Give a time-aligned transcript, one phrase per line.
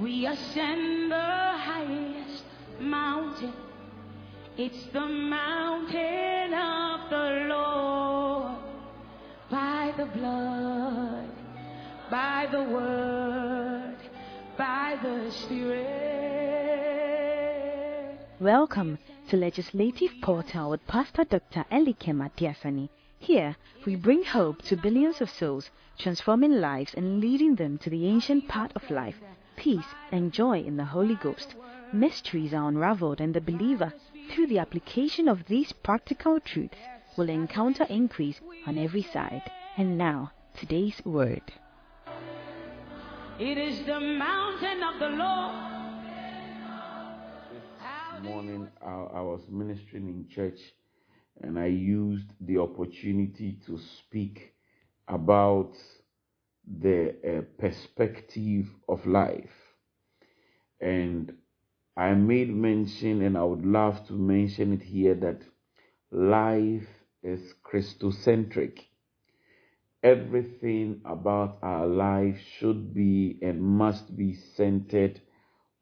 [0.00, 2.44] We ascend the highest
[2.80, 3.52] mountain.
[4.56, 8.56] It's the mountain of the Lord.
[9.50, 11.28] By the blood,
[12.10, 13.96] by the word,
[14.56, 15.90] by the spirit.
[18.40, 18.98] Welcome
[19.28, 21.66] to Legislative Portal with Pastor Dr.
[21.70, 22.88] Elikem Adiasani.
[23.18, 23.54] Here,
[23.84, 28.48] we bring hope to billions of souls, transforming lives and leading them to the ancient
[28.48, 29.16] path of life,
[29.60, 31.54] peace and joy in the Holy Ghost.
[31.92, 33.92] Mysteries are unraveled, and the believer,
[34.30, 36.78] through the application of these practical truths,
[37.18, 39.42] will encounter increase on every side.
[39.76, 41.42] And now, today's word.
[43.38, 45.70] It is the mountain of the Lord.
[47.52, 50.58] This morning, I, I was ministering in church
[51.42, 54.54] and I used the opportunity to speak
[55.08, 55.72] about
[56.78, 59.50] the uh, perspective of life.
[60.80, 61.32] And
[61.96, 65.42] I made mention, and I would love to mention it here, that
[66.10, 66.88] life
[67.22, 68.78] is Christocentric.
[70.02, 75.20] Everything about our life should be and must be centered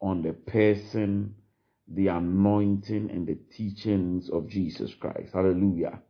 [0.01, 1.35] on the person,
[1.87, 5.33] the anointing, and the teachings of Jesus Christ.
[5.33, 6.01] Hallelujah.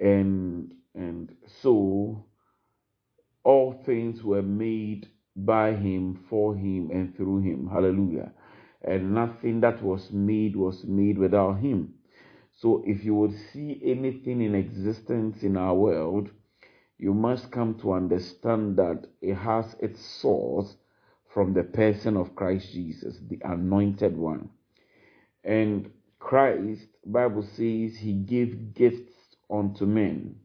[0.00, 2.26] And and so
[3.44, 7.68] all things were made by him, for him, and through him.
[7.72, 8.32] Hallelujah.
[8.82, 11.94] And nothing that was made was made without him.
[12.58, 16.30] So if you would see anything in existence in our world,
[16.98, 20.76] you must come to understand that it has its source
[21.32, 24.50] from the person of Christ Jesus, the anointed one.
[25.44, 30.36] And Christ, Bible says he gave gifts unto men.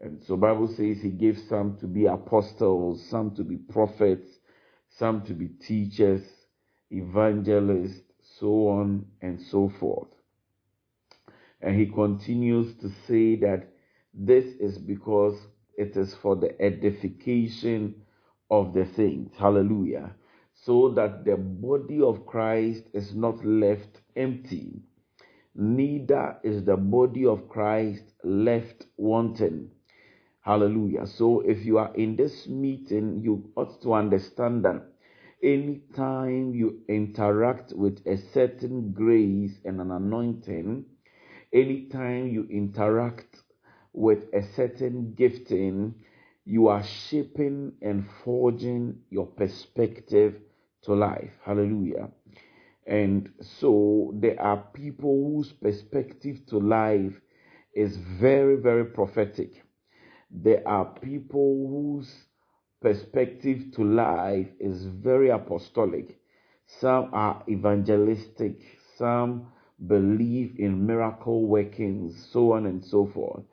[0.00, 4.28] And so Bible says he gave some to be apostles, some to be prophets,
[4.88, 6.22] some to be teachers,
[6.90, 8.02] evangelists,
[8.38, 10.08] so on and so forth.
[11.60, 13.68] And he continues to say that
[14.14, 15.38] this is because
[15.76, 17.94] it is for the edification
[18.50, 19.36] of the saints.
[19.38, 20.14] Hallelujah.
[20.54, 24.80] So that the body of Christ is not left empty,
[25.54, 29.70] neither is the body of Christ left wanting.
[30.42, 31.06] Hallelujah.
[31.06, 34.82] So if you are in this meeting, you ought to understand that
[35.42, 40.84] anytime you interact with a certain grace and an anointing,
[41.52, 43.36] anytime you interact
[43.92, 45.94] with a certain gifting,
[46.44, 50.36] you are shaping and forging your perspective
[50.82, 51.32] to life.
[51.44, 52.10] Hallelujah.
[52.86, 57.20] And so there are people whose perspective to life
[57.74, 59.62] is very, very prophetic.
[60.30, 62.12] There are people whose
[62.80, 66.18] perspective to life is very apostolic.
[66.66, 68.60] Some are evangelistic.
[68.96, 69.48] Some
[69.86, 73.44] believe in miracle workings, so on and so forth.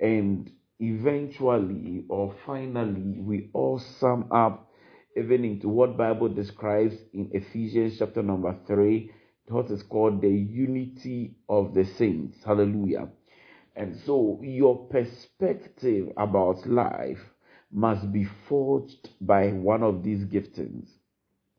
[0.00, 4.70] And eventually or finally, we all sum up
[5.16, 9.10] even into what Bible describes in Ephesians chapter number 3,
[9.48, 12.38] what is called the unity of the saints.
[12.44, 13.08] Hallelujah.
[13.76, 17.20] And so your perspective about life
[17.72, 20.88] must be forged by one of these giftings.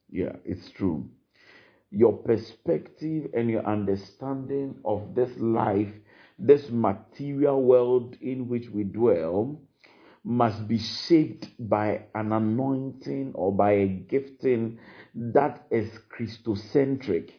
[0.09, 1.09] Yeah, it's true.
[1.91, 5.93] Your perspective and your understanding of this life,
[6.39, 9.61] this material world in which we dwell,
[10.23, 14.79] must be shaped by an anointing or by a gifting
[15.13, 17.31] that is Christocentric.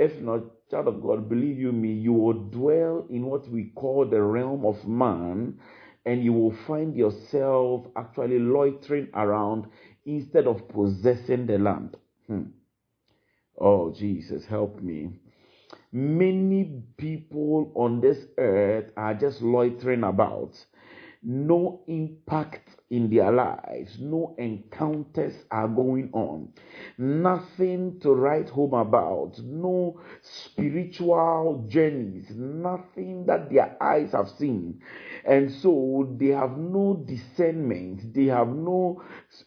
[0.00, 0.40] If not,
[0.70, 4.64] child of God, believe you me, you will dwell in what we call the realm
[4.64, 5.60] of man,
[6.06, 9.66] and you will find yourself actually loitering around
[10.06, 11.98] instead of possessing the land.
[12.26, 12.44] Hmm.
[13.58, 15.10] Oh, Jesus, help me.
[15.92, 20.54] Many people on this earth are just loitering about
[21.22, 26.52] no impact in their lives, no encounters are going on,
[26.98, 34.80] nothing to write home about, no spiritual journeys, nothing that their eyes have seen.
[35.24, 39.02] And so they have no discernment, they have no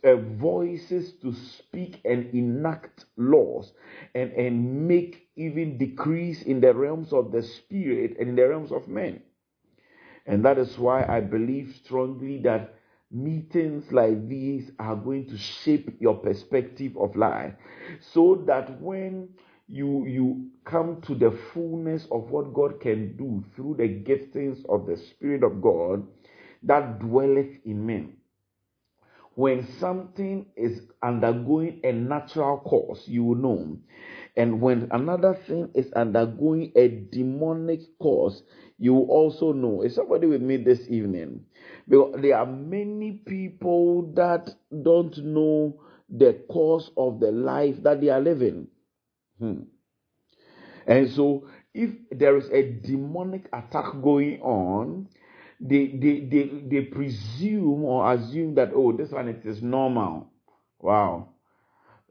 [0.05, 3.73] uh, voices to speak and enact laws
[4.15, 8.71] and, and make even decrees in the realms of the spirit and in the realms
[8.71, 9.21] of men.
[10.25, 12.75] And that is why I believe strongly that
[13.13, 17.53] meetings like these are going to shape your perspective of life
[18.01, 19.29] so that when
[19.69, 24.87] you you come to the fullness of what God can do through the giftings of
[24.87, 26.07] the spirit of God
[26.63, 28.17] that dwelleth in men
[29.35, 33.79] When something is undergoing a natural course, you will know.
[34.37, 38.43] And when another thing is undergoing a demonic course,
[38.77, 39.83] you will also know.
[39.83, 41.45] Is somebody with me this evening?
[41.87, 44.49] Because there are many people that
[44.83, 48.67] don't know the course of the life that they are living.
[49.39, 49.63] Hmm.
[50.85, 55.07] And so, if there is a demonic attack going on,
[55.59, 60.27] they, they, they, they presume or assume that, oh, this one it is normal.
[60.79, 61.29] Wow.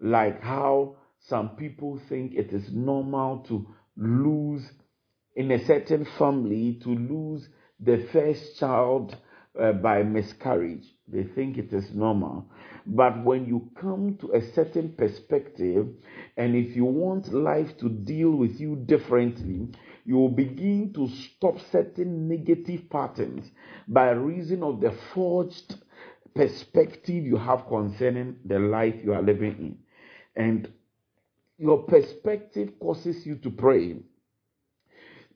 [0.00, 0.96] Like how
[1.28, 3.66] some people think it is normal to
[3.96, 4.62] lose,
[5.36, 7.46] in a certain family, to lose
[7.78, 9.16] the first child
[9.60, 10.86] uh, by miscarriage.
[11.08, 12.46] They think it is normal.
[12.86, 15.88] But when you come to a certain perspective,
[16.36, 19.68] and if you want life to deal with you differently,
[20.04, 23.50] you will begin to stop certain negative patterns
[23.88, 25.76] by reason of the forged
[26.34, 29.78] perspective you have concerning the life you are living in.
[30.34, 30.72] And
[31.58, 33.96] your perspective causes you to pray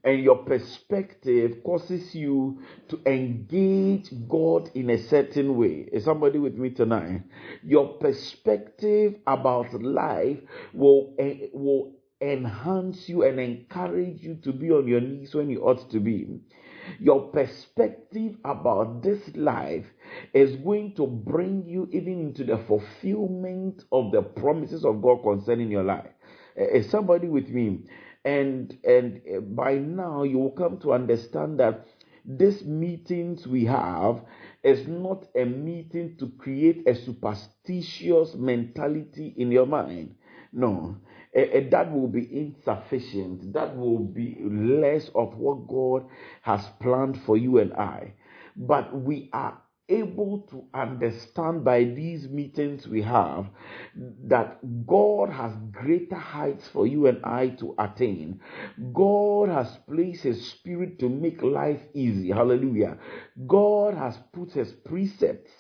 [0.06, 5.88] and your perspective causes you to engage God in a certain way.
[5.92, 7.22] Is somebody with me tonight?
[7.64, 10.38] Your perspective about life
[10.72, 15.62] will, eh, will enhance you and encourage you to be on your knees when you
[15.62, 16.40] ought to be.
[17.00, 19.86] Your perspective about this life
[20.34, 25.70] is going to bring you even into the fulfillment of the promises of God concerning
[25.70, 26.10] your life.
[26.56, 27.80] Eh, is somebody with me?
[28.26, 31.86] And and uh, by now you will come to understand that
[32.26, 34.20] these meetings we have
[34.64, 40.16] is not a meeting to create a superstitious mentality in your mind.
[40.52, 40.96] No.
[41.36, 43.52] Uh, that will be insufficient.
[43.52, 46.08] That will be less of what god
[46.42, 48.14] has planned for you and i.
[48.56, 53.46] But we are able to understand by these meetings we have
[54.24, 58.40] that God has greater heights for you and I to attain.
[58.92, 62.30] God has placed His Spirit to make life easy.
[62.30, 62.98] Hallelujah.
[63.46, 65.52] God has put His precepts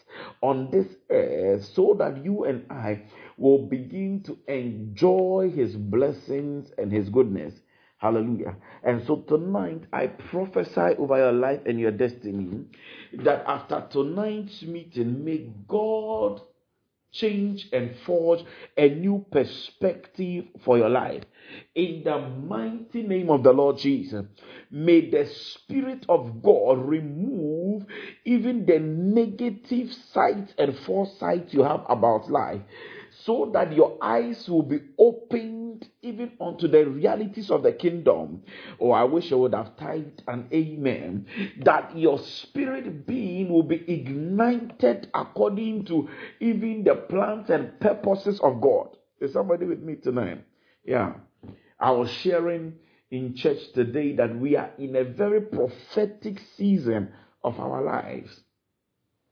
[0.42, 3.04] on this earth so that you and I
[3.38, 7.54] will begin to enjoy His blessings and His goodness.
[7.98, 8.56] Hallelujah.
[8.82, 12.64] And so tonight, I prophesy over your life and your destiny
[13.24, 16.42] that after tonight's meeting, may God
[17.12, 18.44] change and forge
[18.76, 21.22] a new perspective for your life.
[21.74, 24.26] In the mighty name of the Lord Jesus,
[24.70, 27.86] may the Spirit of God remove
[28.26, 32.60] even the negative sights and foresight you have about life
[33.24, 35.65] so that your eyes will be opened
[36.06, 38.42] even unto the realities of the kingdom.
[38.80, 41.26] Oh, I wish I would have typed an amen.
[41.64, 46.08] That your spirit being will be ignited according to
[46.40, 48.96] even the plans and purposes of God.
[49.20, 50.44] Is somebody with me tonight?
[50.84, 51.14] Yeah.
[51.80, 52.74] I was sharing
[53.10, 57.12] in church today that we are in a very prophetic season
[57.44, 58.40] of our lives.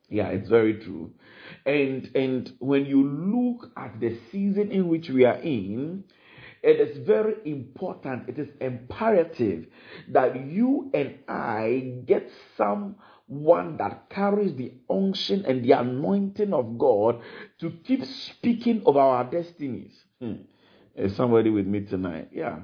[0.09, 1.13] Yeah, it's very true.
[1.67, 6.05] And and when you look at the season in which we are in,
[6.65, 9.67] it is very important, it is imperative
[10.09, 17.21] that you and I get someone that carries the unction and the anointing of God
[17.61, 19.93] to keep speaking of our destinies.
[20.21, 20.37] Hmm.
[20.97, 22.31] Is somebody with me tonight?
[22.33, 22.61] Yeah.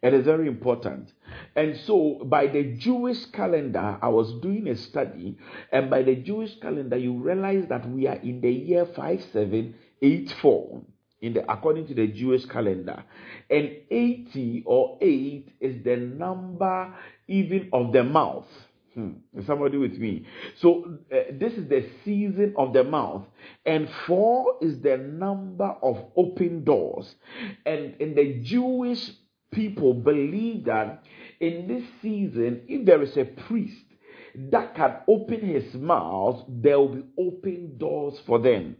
[0.00, 1.12] It is very important.
[1.56, 5.38] And so, by the Jewish calendar, I was doing a study,
[5.72, 10.82] and by the Jewish calendar, you realize that we are in the year 5784
[11.22, 13.02] in the according to the Jewish calendar.
[13.48, 16.94] And 80 or 8 is the number
[17.28, 18.46] even of the mouth.
[18.94, 19.12] Hmm.
[19.34, 20.26] Is somebody with me?
[20.58, 23.24] So uh, this is the season of the mouth,
[23.64, 27.14] and four is the number of open doors.
[27.64, 29.12] And in the Jewish
[29.50, 31.04] people believe that
[31.40, 33.84] in this season, if there is a priest
[34.50, 38.76] that can open his mouth, there will be open doors for them.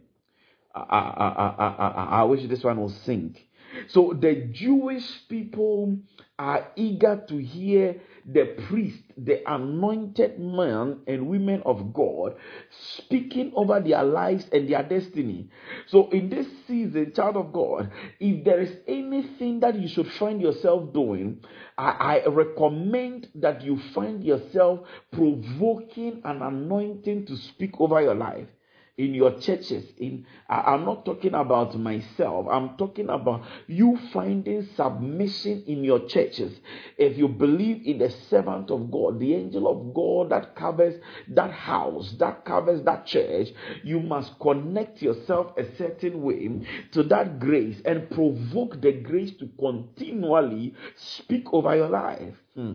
[0.75, 3.47] I, I, I, I, wish this one will sink.
[3.87, 5.97] So the Jewish people
[6.39, 12.35] are eager to hear the priest, the anointed man and women of God,
[12.69, 15.49] speaking over their lives and their destiny.
[15.87, 20.41] So, in this season, child of God, if there is anything that you should find
[20.41, 21.43] yourself doing,
[21.77, 28.47] I, I recommend that you find yourself provoking an anointing to speak over your life.
[28.97, 32.45] In your churches in I, am not talking about myself.
[32.49, 36.59] I'm talking about you finding submission in your churches.
[36.97, 41.51] If you believe in the servant of god the angel of god that covers that
[41.51, 43.49] house that covers that church
[43.83, 46.49] you must connect yourself a certain way
[46.91, 52.35] to that grace and provoke the grace to continually speak over your life.
[52.55, 52.73] Hmm.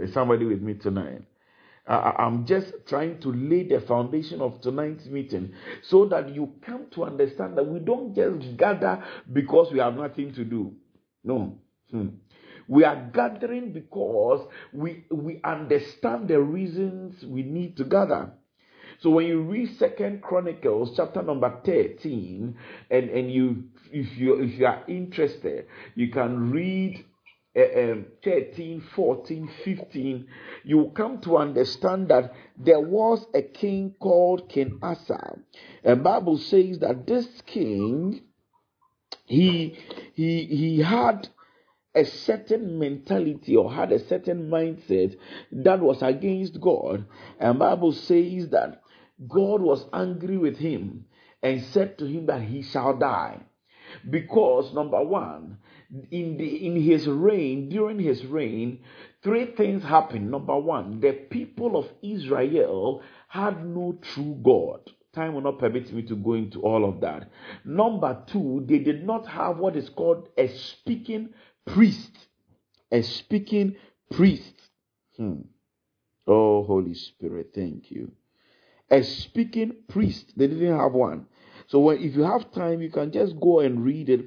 [0.00, 1.22] is somebody with me tonight
[1.88, 5.52] I'm just trying to lay the foundation of tonight's meeting
[5.82, 10.34] so that you come to understand that we don't just gather because we have nothing
[10.34, 10.74] to do.
[11.22, 11.58] No.
[11.90, 12.08] Hmm.
[12.68, 18.32] We are gathering because we, we understand the reasons we need to gather.
[19.00, 22.56] So when you read Second Chronicles chapter number 13,
[22.90, 27.04] and, and you if you if you are interested, you can read
[27.56, 30.26] um, 13, 14, 15,
[30.64, 35.38] you come to understand that there was a king called King Asa.
[35.82, 38.22] And Bible says that this king,
[39.24, 39.78] he
[40.14, 41.28] he he had
[41.94, 45.16] a certain mentality or had a certain mindset
[45.50, 47.06] that was against God.
[47.40, 48.82] And Bible says that
[49.26, 51.06] God was angry with him
[51.42, 53.40] and said to him that he shall die.
[54.08, 55.58] Because number one,
[56.10, 58.80] in the in his reign, during his reign,
[59.22, 60.30] three things happened.
[60.30, 64.80] Number one, the people of Israel had no true God.
[65.14, 67.30] Time will not permit me to go into all of that.
[67.64, 71.30] Number two, they did not have what is called a speaking
[71.66, 72.28] priest.
[72.92, 73.76] A speaking
[74.10, 74.54] priest.
[75.16, 75.42] Hmm.
[76.26, 78.12] Oh, Holy Spirit, thank you.
[78.90, 80.32] A speaking priest.
[80.36, 81.26] They didn't have one.
[81.68, 84.26] So when, if you have time, you can just go and read it.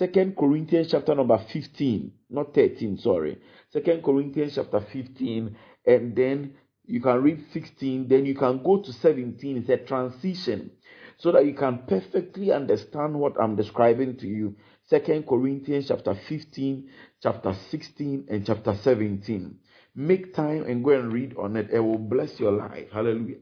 [0.00, 3.36] Second Corinthians chapter number 15, not 13, sorry.
[3.70, 5.54] Second Corinthians chapter 15,
[5.86, 6.54] and then
[6.86, 9.58] you can read 16, then you can go to 17.
[9.58, 10.70] It's a transition
[11.18, 14.56] so that you can perfectly understand what I'm describing to you.
[14.86, 16.88] Second Corinthians chapter 15,
[17.22, 19.54] chapter 16, and chapter 17.
[19.96, 21.68] Make time and go and read on it.
[21.70, 22.88] It will bless your life.
[22.90, 23.40] Hallelujah.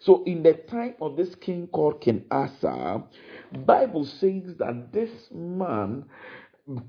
[0.00, 3.04] So in the time of this king called King Asa,
[3.52, 6.04] Bible says that this man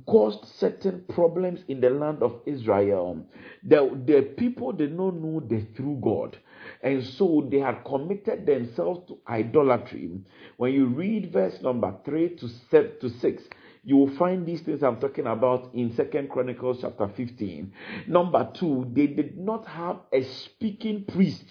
[0.06, 3.26] caused certain problems in the land of Israel.
[3.64, 6.38] The, the people did not know the true God.
[6.84, 10.12] And so they had committed themselves to idolatry.
[10.58, 13.44] When you read verse number 3 to, 7, to 6,
[13.84, 17.74] you will find these things I'm talking about in Second Chronicles chapter 15.
[18.08, 21.46] Number two, they did not have a speaking priest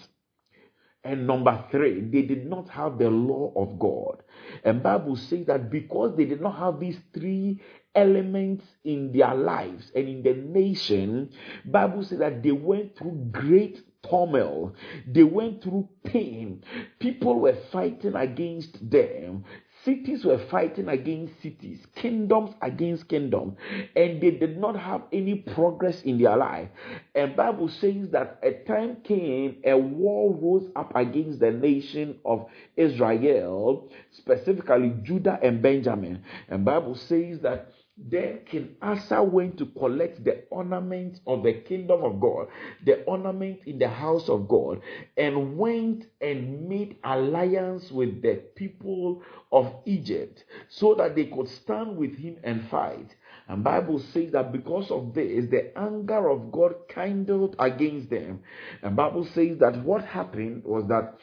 [1.05, 4.23] and number three, they did not have the law of God.
[4.65, 7.63] And Bible says that because they did not have these three
[7.95, 11.31] elements in their lives and in the nation,
[11.65, 14.75] Bible says that they went through great turmoil.
[15.07, 16.63] They went through pain.
[16.99, 19.45] People were fighting against them.
[19.89, 23.57] Cities were fighting against cities, kingdoms against kingdoms,
[23.97, 26.69] and they did not have any progress in their life.
[27.15, 32.51] And Bible says that a time came, a war rose up against the nation of
[32.77, 36.23] Israel, specifically Judah and Benjamin.
[36.51, 42.05] And Bible says that then King Asa went to collect the ornament of the kingdom
[42.05, 42.49] of God,
[42.85, 44.81] the ornament in the house of God,
[45.17, 51.97] and went and made alliance with the people of Egypt so that they could stand
[51.97, 53.17] with him and fight.
[53.49, 58.43] And Bible says that because of this, the anger of God kindled against them.
[58.83, 61.19] And Bible says that what happened was that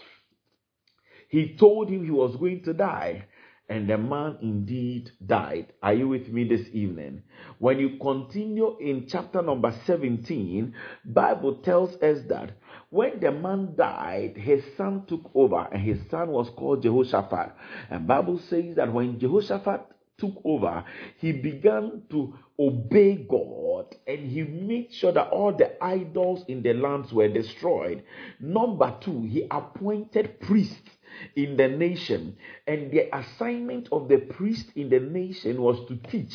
[1.30, 3.26] he told him he was going to die
[3.68, 5.74] and the man indeed died.
[5.82, 7.24] Are you with me this evening?
[7.60, 10.74] When you continue in chapter number 17,
[11.06, 12.52] Bible tells us that
[12.90, 17.56] when the man died, his son took over, and his son was called Jehoshaphat.
[17.90, 19.82] And Bible says that when Jehoshaphat
[20.18, 20.86] took over,
[21.18, 26.74] he began to obey God and he made sure that all the idols in the
[26.74, 28.04] lands were destroyed.
[28.40, 30.90] Number two, he appointed priests
[31.36, 32.38] in the nation.
[32.68, 36.34] And the assignment of the priest in the nation was to teach.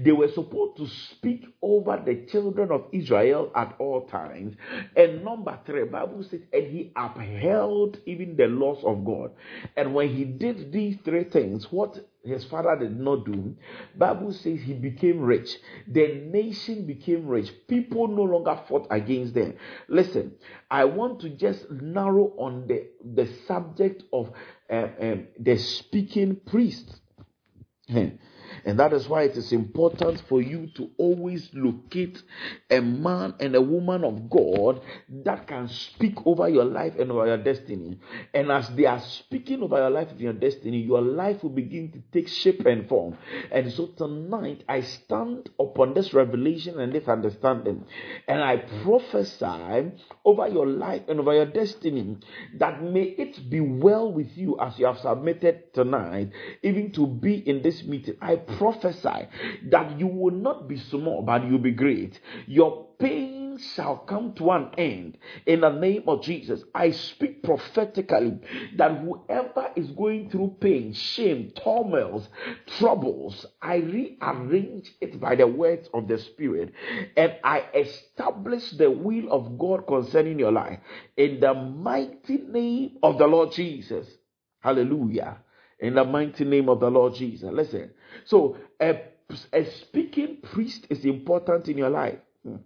[0.00, 4.56] They were supposed to speak over the children of Israel at all times.
[4.96, 9.32] And number three, Bible says, and he upheld even the laws of God.
[9.76, 13.54] And when he did these three things, what his father did not do
[13.96, 15.56] bible says he became rich.
[15.88, 17.52] The nation became rich.
[17.68, 19.54] People no longer fought against them.
[19.88, 20.32] Listen
[20.70, 24.30] i want to just narrow on the the subject of
[24.70, 27.00] uh, um, the speaking priest
[28.64, 32.22] And that is why it is important for you to always locate
[32.70, 34.80] a man and a woman of God
[35.24, 37.98] that can speak over your life and over your destiny.
[38.32, 41.92] And as they are speaking over your life and your destiny, your life will begin
[41.92, 43.16] to take shape and form.
[43.50, 47.84] And so tonight, I stand upon this revelation and this understanding,
[48.28, 49.92] and I prophesy
[50.24, 52.16] over your life and over your destiny
[52.58, 56.30] that may it be well with you as you have submitted tonight,
[56.62, 58.16] even to be in this meeting.
[58.20, 59.28] I prophesy
[59.70, 62.20] that you will not be small, but you'll be great.
[62.46, 66.62] Your pain shall come to an end in the name of Jesus.
[66.74, 68.38] I speak prophetically
[68.76, 72.28] that whoever is going through pain, shame, turmoils,
[72.78, 76.72] troubles, I rearrange it by the words of the Spirit
[77.16, 80.78] and I establish the will of God concerning your life
[81.16, 84.06] in the mighty name of the Lord Jesus.
[84.60, 85.38] Hallelujah.
[85.80, 87.50] In the mighty name of the Lord Jesus.
[87.52, 87.90] Listen.
[88.24, 89.00] So, a,
[89.52, 92.18] a speaking priest is important in your life.
[92.44, 92.56] Hmm.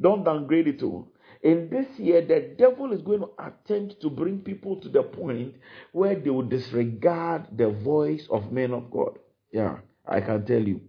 [0.00, 1.08] Don't downgrade it to.
[1.42, 5.56] In this year, the devil is going to attempt to bring people to the point
[5.92, 9.18] where they will disregard the voice of men of God.
[9.52, 10.80] Yeah, I can tell you.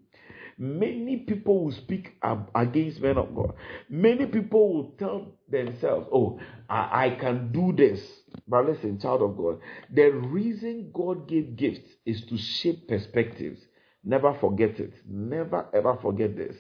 [0.58, 2.14] Many people will speak
[2.56, 3.56] against men of God.
[3.90, 6.40] Many people will tell themselves, Oh,
[6.70, 8.02] I, I can do this.
[8.48, 9.60] But listen, child of God,
[9.94, 13.60] the reason God gave gifts is to shape perspectives.
[14.06, 14.94] Never forget it.
[15.08, 16.56] Never ever forget this.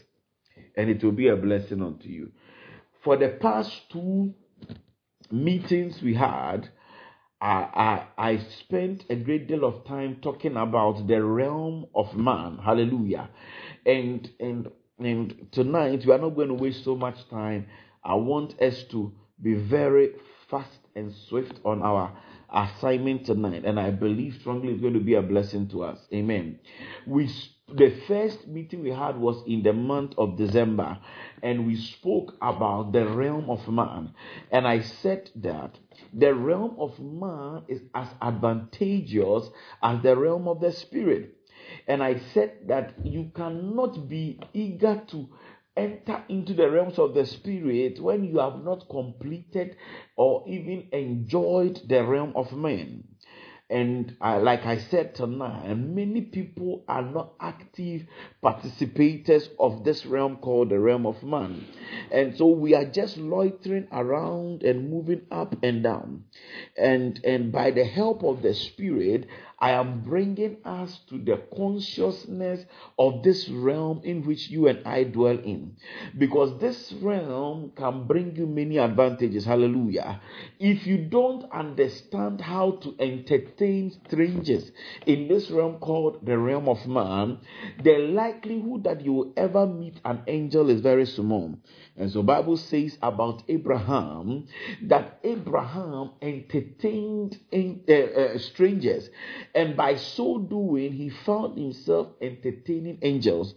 [0.75, 2.31] And it will be a blessing unto you.
[3.03, 4.33] For the past two
[5.31, 6.69] meetings we had,
[7.41, 12.59] I, I, I spent a great deal of time talking about the realm of man.
[12.63, 13.29] Hallelujah.
[13.85, 17.67] And and and tonight we are not going to waste so much time.
[18.03, 20.11] I want us to be very
[20.49, 22.17] fast and swift on our
[22.53, 25.99] assignment tonight, and I believe strongly it's going to be a blessing to us.
[26.13, 26.59] Amen.
[27.05, 27.29] We
[27.67, 30.99] the first meeting we had was in the month of December,
[31.41, 34.13] and we spoke about the realm of man.
[34.51, 35.79] And I said that
[36.13, 39.49] the realm of man is as advantageous
[39.81, 41.35] as the realm of the spirit.
[41.87, 45.29] And I said that you cannot be eager to
[45.77, 49.75] enter into the realms of the spirit when you have not completed
[50.15, 53.03] or even enjoyed the realm of men.
[53.67, 58.05] And uh, like I said tonight, many people are not active
[58.43, 61.65] participators of this realm called the realm of man.
[62.11, 66.25] And so we are just loitering around and moving up and down.
[66.77, 69.25] And, and by the help of the Spirit,
[69.59, 72.65] I am bringing us to the consciousness
[72.99, 75.77] of this realm in which you and I dwell in.
[76.17, 79.45] Because this realm can bring you many advantages.
[79.45, 80.21] Hallelujah.
[80.59, 84.71] If you don't understand how to entertain strangers
[85.05, 87.39] in this realm called the realm of man,
[87.83, 91.55] the likelihood that you will ever meet an angel is very small.
[91.97, 94.47] And so Bible says about Abraham
[94.83, 99.09] that Abraham entertained uh, uh, strangers
[99.55, 103.55] and by so doing he found himself entertaining angels.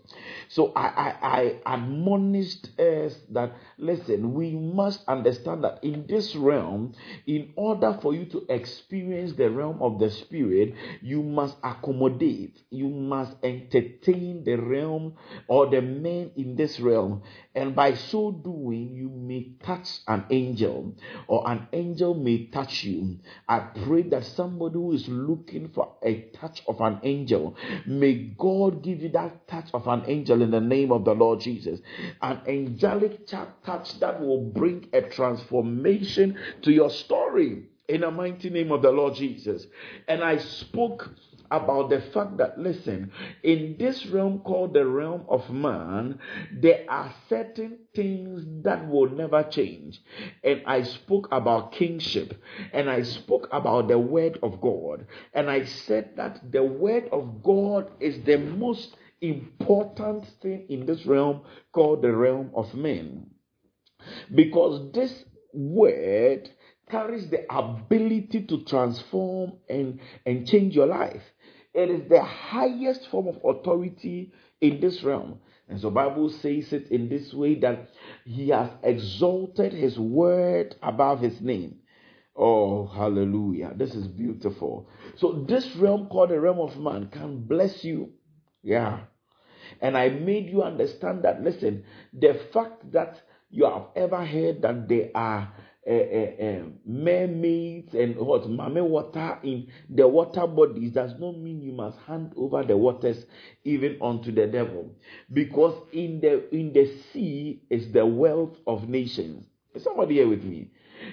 [0.49, 6.95] So I, I, I admonished us that listen, we must understand that in this realm,
[7.27, 12.89] in order for you to experience the realm of the spirit, you must accommodate, you
[12.89, 15.15] must entertain the realm
[15.47, 17.23] or the men in this realm.
[17.55, 20.95] And by so doing, you may touch an angel,
[21.27, 23.19] or an angel may touch you.
[23.49, 28.83] I pray that somebody who is looking for a touch of an angel, may God
[28.83, 31.81] give you that touch of an angel in the name of the Lord Jesus.
[32.23, 33.27] An angelic
[33.69, 38.91] touch that will bring a transformation to your story in the mighty name of the
[38.91, 39.67] Lord Jesus.
[40.09, 41.11] And I spoke
[41.51, 46.19] about the fact that, listen, in this realm called the realm of man,
[46.51, 50.01] there are certain things that will never change.
[50.43, 55.65] And I spoke about kingship, and I spoke about the word of God, and I
[55.65, 62.01] said that the word of God is the most important thing in this realm called
[62.01, 63.27] the realm of men.
[64.35, 66.51] Because this word
[66.91, 71.23] carries the ability to transform and, and change your life.
[71.75, 75.41] It is the highest form of authority in this realm.
[75.69, 77.91] And so Bible says it in this way that
[78.25, 81.81] he has exalted his word above his name.
[82.35, 83.73] Oh, hallelujah.
[83.77, 84.89] This is beautiful.
[85.17, 88.13] So this realm called the realm of man can bless you.
[88.63, 89.01] Yeah.
[89.81, 94.89] And I made you understand that, listen, the fact that you have ever heard that
[94.89, 95.53] there are
[95.89, 98.49] uh, uh, mermaids and what?
[98.49, 103.25] Mame water in the water bodies does not mean you must hand over the waters
[103.65, 104.95] even unto the devil.
[105.33, 109.47] Because in the in the sea is the wealth of nations.
[109.75, 110.71] Is somebody here with me?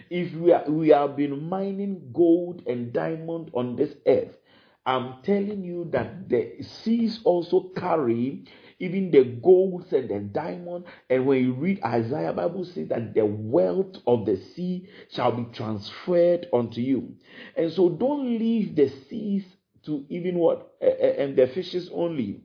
[0.10, 4.38] If we are we have been mining gold and diamond on this earth
[4.88, 8.46] i'm telling you that the seas also carry
[8.80, 10.86] even the golds and the diamond.
[11.10, 15.46] And when you read Isaiah, Bible says that the wealth of the sea shall be
[15.54, 17.16] transferred unto you.
[17.56, 19.46] And so don't leave the seas
[19.86, 22.42] to even what and the fishes only.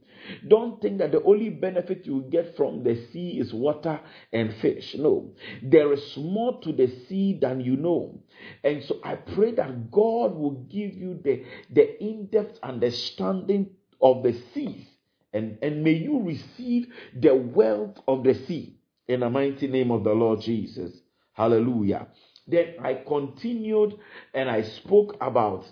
[0.46, 4.00] Don't think that the only benefit you get from the sea is water
[4.32, 4.94] and fish.
[4.94, 8.22] No, there is more to the sea than you know.
[8.62, 14.22] And so I pray that God will give you the, the in depth understanding of
[14.22, 14.86] the seas
[15.32, 20.04] and, and may you receive the wealth of the sea in the mighty name of
[20.04, 20.92] the Lord Jesus.
[21.32, 22.08] Hallelujah.
[22.46, 23.94] Then I continued
[24.34, 25.64] and I spoke about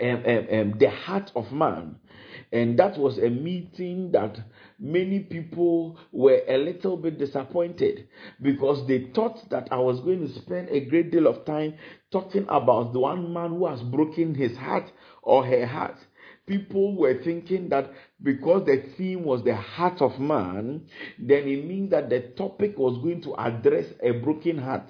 [0.00, 1.96] um, um, um, the heart of man.
[2.52, 4.38] And that was a meeting that
[4.78, 8.08] many people were a little bit disappointed
[8.42, 11.74] because they thought that I was going to spend a great deal of time
[12.12, 15.96] talking about the one man who has broken his heart or her heart
[16.46, 17.90] people were thinking that
[18.22, 20.86] because the theme was the heart of man,
[21.18, 24.88] then it means that the topic was going to address a broken heart,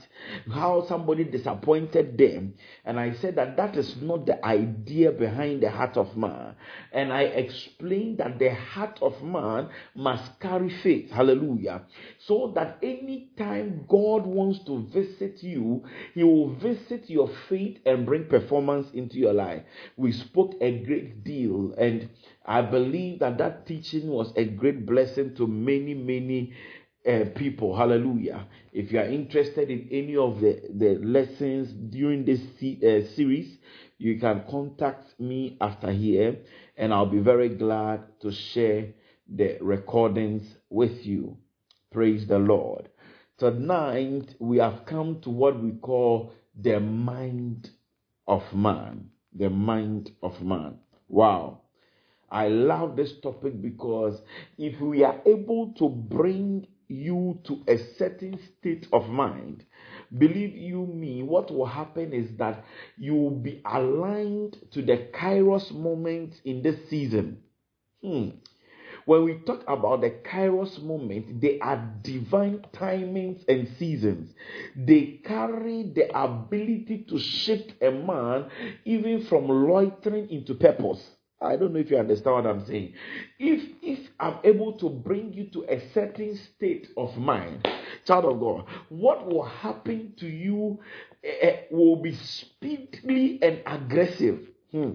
[0.53, 2.55] how somebody disappointed them.
[2.85, 6.55] And I said that that is not the idea behind the heart of man.
[6.93, 11.11] And I explained that the heart of man must carry faith.
[11.11, 11.83] Hallelujah.
[12.19, 15.85] So that anytime God wants to visit you,
[16.15, 19.62] he will visit your faith and bring performance into your life.
[19.97, 22.09] We spoke a great deal and
[22.46, 26.52] I believe that that teaching was a great blessing to many, many
[27.06, 27.76] uh, people.
[27.76, 28.46] Hallelujah.
[28.72, 33.59] If you are interested in any of the, the lessons during this uh, series,
[33.98, 36.38] you can contact me after here,
[36.76, 38.88] and I'll be very glad to share
[39.28, 41.38] the recordings with you.
[41.92, 42.88] Praise the Lord.
[43.38, 47.70] Tonight, we have come to what we call the mind
[48.26, 49.11] of man.
[49.35, 50.78] The mind of man.
[51.09, 51.62] Wow.
[52.37, 54.20] I love this topic because
[54.59, 59.64] if we are able to bring you to a certain state of mind,
[60.18, 62.62] believe you me, what will happen is that
[62.99, 67.38] you will be aligned to the kairos moment in this season.
[68.03, 68.29] Hmm.
[69.07, 74.35] When we talk about the kairos moment, they are divine timings and seasons.
[74.77, 78.51] They carry the ability to shift a man
[78.85, 81.15] even from loitering into purpose.
[81.40, 82.94] I don't know if you understand what I'm saying.
[83.38, 87.68] If if I'm able to bring you to a certain state of mind,
[88.07, 90.81] child of God, what will happen to you
[91.25, 94.49] uh, will be speedily and aggressive.
[94.72, 94.94] Hmm.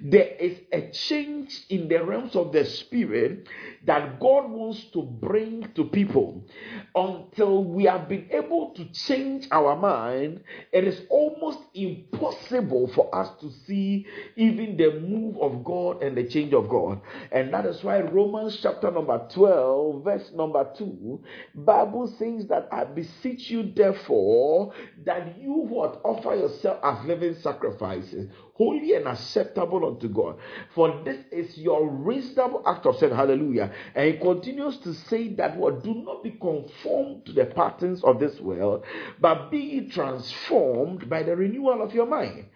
[0.00, 3.48] There is a change in the realms of the spirit
[3.84, 6.46] that God wants to bring to people.
[6.94, 13.28] Until we have been able to change our mind, it is almost impossible for us
[13.40, 17.00] to see even the move of God and the change of God.
[17.32, 21.20] And that is why Romans chapter number 12, verse number 2,
[21.56, 24.72] Bible says that I beseech you therefore
[25.04, 30.36] that you would offer yourself as living sacrifices holy and acceptable unto God.
[30.74, 33.10] For this is your reasonable act of sin.
[33.10, 33.72] Hallelujah.
[33.94, 38.18] And he continues to say that what do not be conformed to the patterns of
[38.18, 38.84] this world,
[39.20, 42.46] but be transformed by the renewal of your mind.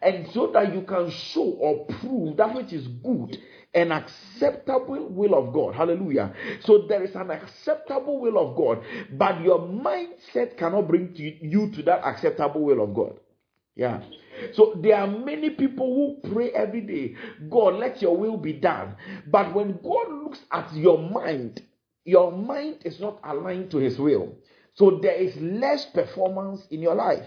[0.00, 3.36] And so that you can show or prove that which is good
[3.74, 5.74] an acceptable will of God.
[5.74, 6.32] Hallelujah.
[6.60, 11.70] So there is an acceptable will of God, but your mindset cannot bring to you
[11.72, 13.20] to that acceptable will of God.
[13.78, 14.02] Yeah.
[14.54, 17.14] So there are many people who pray every day,
[17.48, 18.96] God, let your will be done.
[19.28, 21.62] But when God looks at your mind,
[22.04, 24.36] your mind is not aligned to his will.
[24.74, 27.26] So there is less performance in your life.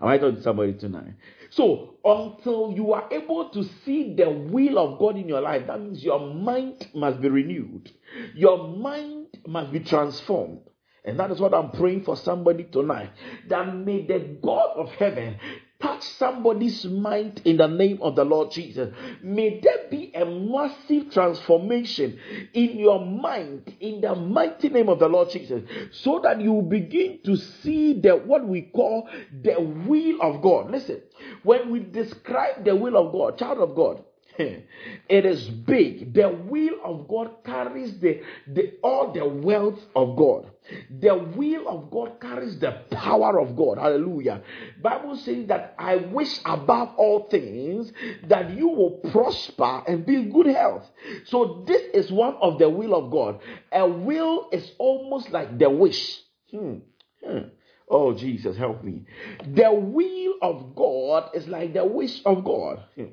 [0.00, 1.14] Am I talking to somebody tonight?
[1.50, 5.80] So until you are able to see the will of God in your life, that
[5.80, 7.90] means your mind must be renewed.
[8.34, 10.60] Your mind must be transformed.
[11.04, 13.10] And that is what I'm praying for somebody tonight.
[13.48, 15.36] That may the God of heaven
[15.80, 18.94] touch somebody's mind in the name of the Lord Jesus.
[19.22, 22.18] May there be a massive transformation
[22.54, 25.62] in your mind in the mighty name of the Lord Jesus
[25.92, 29.06] so that you begin to see the what we call
[29.42, 30.70] the will of God.
[30.70, 31.02] Listen,
[31.42, 34.02] when we describe the will of God, child of God,
[35.08, 36.12] it is big.
[36.12, 40.50] The will of God carries the, the all the wealth of God.
[40.90, 43.78] The will of God carries the power of God.
[43.78, 44.42] Hallelujah.
[44.82, 47.92] Bible says that I wish above all things
[48.26, 50.90] that you will prosper and be in good health.
[51.26, 53.40] So this is one of the will of God.
[53.72, 56.20] A will is almost like the wish.
[56.50, 56.76] Hmm.
[57.24, 57.48] Hmm.
[57.88, 59.04] Oh, Jesus, help me.
[59.46, 62.82] The will of God is like the wish of God.
[62.96, 63.04] Hmm.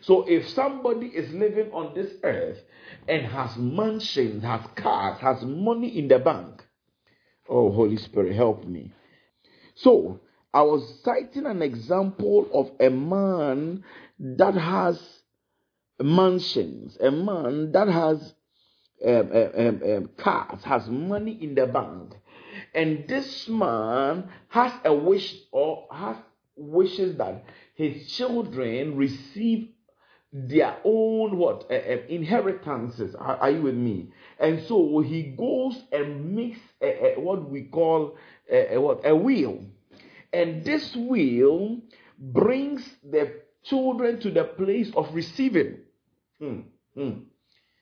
[0.00, 2.58] So if somebody is living on this earth
[3.08, 6.64] and has mansions, has cars, has money in the bank,
[7.48, 8.92] oh, Holy Spirit, help me.
[9.74, 10.20] So
[10.52, 13.84] I was citing an example of a man
[14.18, 15.00] that has
[16.00, 18.34] mansions, a man that has
[19.06, 22.14] um, um, um, cars, has money in the bank,
[22.74, 26.16] and this man has a wish or has
[26.56, 29.68] wishes that his children receive
[30.32, 33.14] their own what uh, uh, inheritances.
[33.14, 34.12] Are, are, you with me?
[34.38, 38.16] And so he goes and makes a, a, what we call
[38.50, 39.64] a, what a will,
[40.32, 41.78] and this will
[42.18, 45.78] brings the children to the place of receiving.
[46.38, 46.60] Hmm,
[46.94, 47.10] hmm.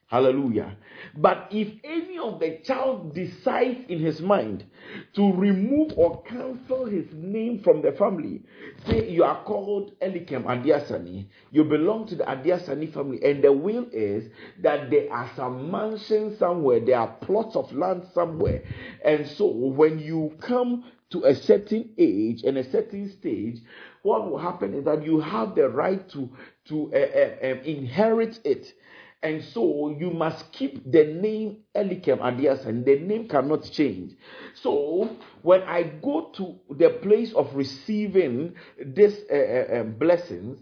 [0.09, 0.75] Hallelujah.
[1.15, 4.65] But if any of the child decides in his mind
[5.13, 8.41] to remove or cancel his name from the family,
[8.87, 13.85] say you are called Elikem Adiasani, you belong to the Adiasani family, and the will
[13.91, 14.31] is
[14.63, 18.63] that there are some mansions somewhere, there are plots of land somewhere.
[19.05, 23.59] And so when you come to a certain age and a certain stage,
[24.03, 26.29] what will happen is that you have the right to,
[26.67, 28.73] to uh, uh, uh, inherit it.
[29.21, 34.13] And so you must keep the name Elikem Adias, and the name cannot change.
[34.53, 40.59] So when I go to the place of receiving this uh, uh, um, blessings,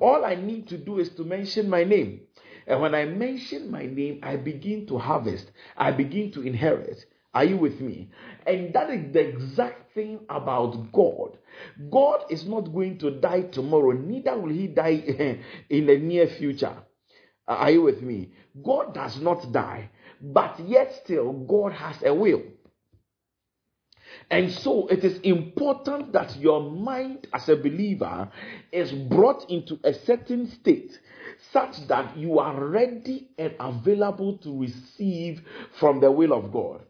[0.00, 2.20] all I need to do is to mention my name.
[2.66, 7.06] And when I mention my name, I begin to harvest, I begin to inherit.
[7.34, 8.10] Are you with me?
[8.46, 11.38] And that is the exact thing about God.
[11.90, 15.38] God is not going to die tomorrow, neither will he die
[15.70, 16.76] in the near future.
[17.48, 18.30] Are you with me?
[18.62, 22.42] God does not die, but yet still God has a will.
[24.30, 28.30] And so it is important that your mind as a believer
[28.72, 30.98] is brought into a certain state
[31.52, 35.40] such that you are ready and available to receive
[35.78, 36.82] from the will of God.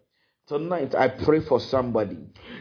[0.49, 2.19] Tonight, I pray for somebody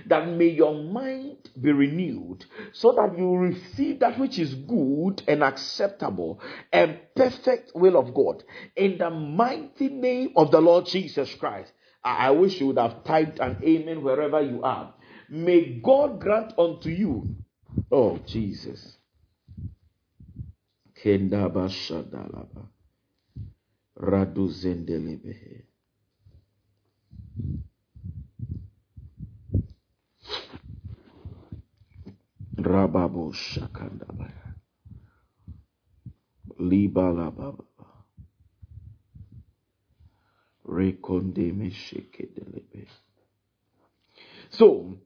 [0.08, 5.42] that may your mind be renewed so that you receive that which is good and
[5.42, 6.42] acceptable
[6.74, 8.44] and perfect will of God.
[8.76, 11.72] In the mighty name of the Lord Jesus Christ.
[12.04, 14.94] I wish you would have typed an amen wherever you are.
[15.30, 17.36] May God grant unto you,
[17.92, 18.98] oh Jesus.
[32.68, 34.56] Rababo Shakandabaya.
[36.60, 37.64] Libala Baba.
[40.68, 42.88] Rekonde Meshekedelebe.
[44.50, 44.98] So,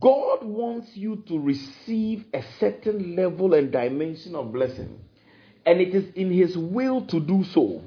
[0.00, 4.98] God wants you to receive a certain level and dimension of blessing,
[5.66, 7.82] and it is in His will to do so.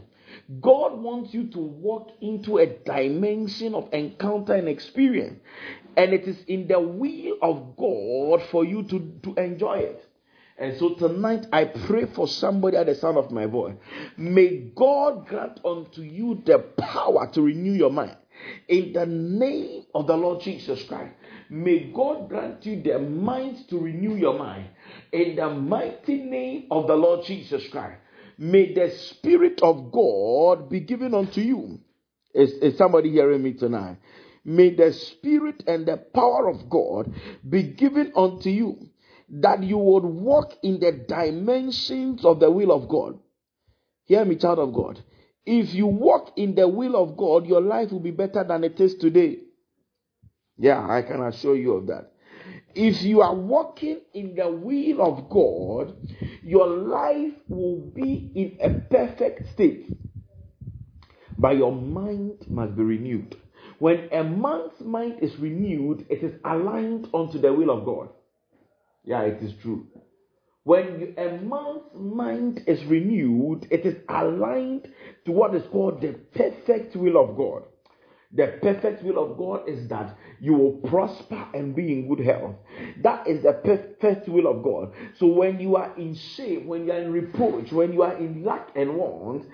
[0.62, 5.39] God wants you to walk into a dimension of encounter and experience.
[5.97, 10.07] And it is in the will of God for you to, to enjoy it.
[10.60, 13.75] And so tonight I pray for somebody at the sound of my voice.
[14.15, 18.15] May God grant unto you the power to renew your mind.
[18.67, 21.13] In the name of the Lord Jesus Christ.
[21.49, 24.67] May God grant you the mind to renew your mind.
[25.12, 27.99] In the mighty name of the Lord Jesus Christ.
[28.38, 31.79] May the Spirit of God be given unto you.
[32.33, 33.97] Is, is somebody hearing me tonight?
[34.47, 37.13] May the Spirit and the power of God
[37.47, 38.77] be given unto you
[39.29, 43.19] that you would walk in the dimensions of the will of God.
[44.05, 45.03] Hear me, child of God.
[45.45, 48.79] If you walk in the will of God, your life will be better than it
[48.79, 49.39] is today.
[50.57, 52.13] Yeah, I can assure you of that.
[52.73, 55.93] If you are walking in the will of God,
[56.41, 59.91] your life will be in a perfect state.
[61.38, 63.36] But your mind must be renewed.
[63.79, 68.09] When a man's mind is renewed, it is aligned unto the will of God.
[69.03, 69.87] Yeah, it is true.
[70.63, 74.87] When you, a man's mind is renewed, it is aligned
[75.25, 77.63] to what is called the perfect will of God.
[78.33, 82.55] The perfect will of God is that you will prosper and be in good health.
[83.01, 84.91] That is the perfect will of God.
[85.17, 88.43] So when you are in shame, when you are in reproach, when you are in
[88.43, 89.45] lack and want,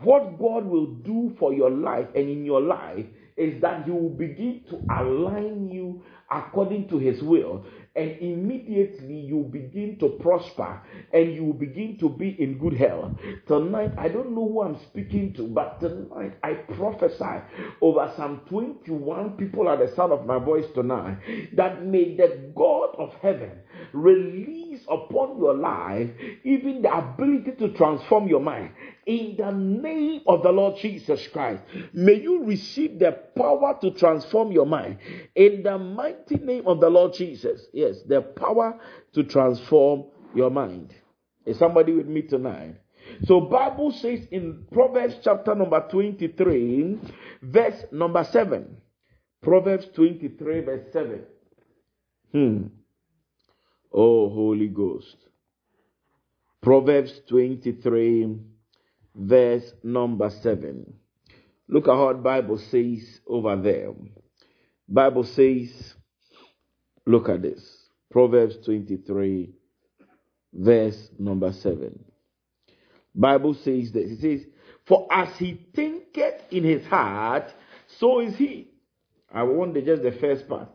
[0.00, 3.06] what God will do for your life and in your life
[3.36, 7.64] is that He will begin to align you according to His will
[7.96, 10.80] and immediately you begin to prosper
[11.12, 13.12] and you will begin to be in good health.
[13.46, 17.42] Tonight, I don't know who I'm speaking to, but tonight I prophesy
[17.80, 21.18] over some 21 people at the sound of my voice tonight
[21.54, 23.52] that may the God of heaven
[23.92, 26.10] release upon your life
[26.44, 28.70] even the ability to transform your mind
[29.06, 31.62] in the name of the Lord Jesus Christ.
[31.92, 34.98] May you receive the power to transform your mind
[35.34, 37.66] in the mighty name of the Lord Jesus.
[37.72, 38.78] Yes, the power
[39.14, 40.94] to transform your mind.
[41.44, 42.76] Is somebody with me tonight?
[43.24, 46.98] So Bible says in Proverbs chapter number 23,
[47.42, 48.76] verse number 7.
[49.42, 51.22] Proverbs 23, verse 7.
[52.32, 52.62] Hmm.
[53.92, 55.16] Oh, Holy Ghost.
[56.62, 58.38] Proverbs 23,
[59.14, 60.92] verse number 7.
[61.68, 63.92] Look at what Bible says over there.
[64.88, 65.94] Bible says,
[67.04, 67.88] look at this.
[68.10, 69.52] Proverbs 23,
[70.52, 72.04] verse number 7.
[73.14, 74.10] Bible says this.
[74.10, 74.46] It says,
[74.86, 77.52] For as he thinketh in his heart,
[77.98, 78.70] so is he.
[79.32, 80.68] I want just the first part.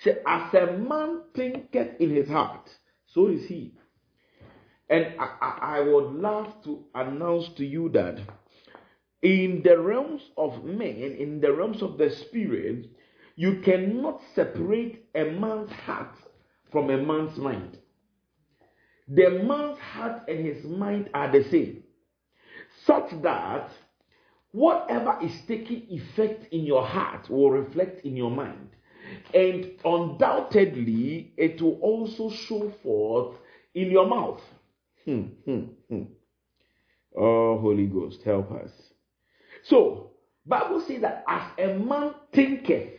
[0.00, 2.70] Say, as a man thinketh in his heart,
[3.06, 3.74] so is he.
[4.90, 8.20] And I, I, I would love to announce to you that
[9.22, 12.86] in the realms of men, in the realms of the spirit,
[13.36, 16.14] you cannot separate a man's heart
[16.70, 17.78] from a man's mind.
[19.08, 21.82] The man's heart and his mind are the same,
[22.84, 23.70] such that
[24.52, 28.67] whatever is taking effect in your heart will reflect in your mind.
[29.34, 33.36] And undoubtedly, it will also show forth
[33.74, 34.40] in your mouth.
[35.04, 36.02] Hmm, hmm, hmm.
[37.16, 38.70] Oh, Holy Ghost, help us.
[39.64, 40.10] So,
[40.46, 42.94] Bible says that as a man thinketh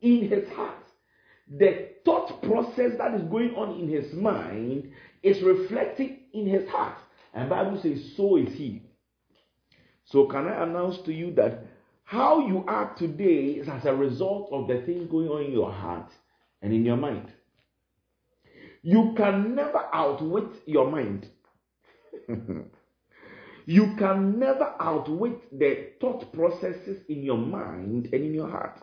[0.00, 0.84] in his heart,
[1.48, 6.98] the thought process that is going on in his mind is reflected in his heart.
[7.32, 8.82] And Bible says, so is he.
[10.04, 11.64] So can I announce to you that
[12.06, 15.72] how you are today is as a result of the things going on in your
[15.72, 16.08] heart
[16.62, 17.32] and in your mind.
[18.82, 21.28] You can never outwit your mind.
[23.66, 28.80] you can never outwit the thought processes in your mind and in your heart.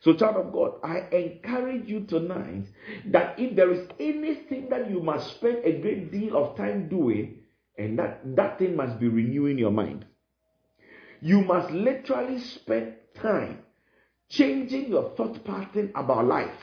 [0.00, 2.66] So, child of God, I encourage you tonight
[3.12, 7.42] that if there is anything that you must spend a great deal of time doing,
[7.78, 10.04] and that, that thing must be renewing your mind.
[11.24, 13.60] You must literally spend time
[14.28, 16.54] changing your thought pattern about life.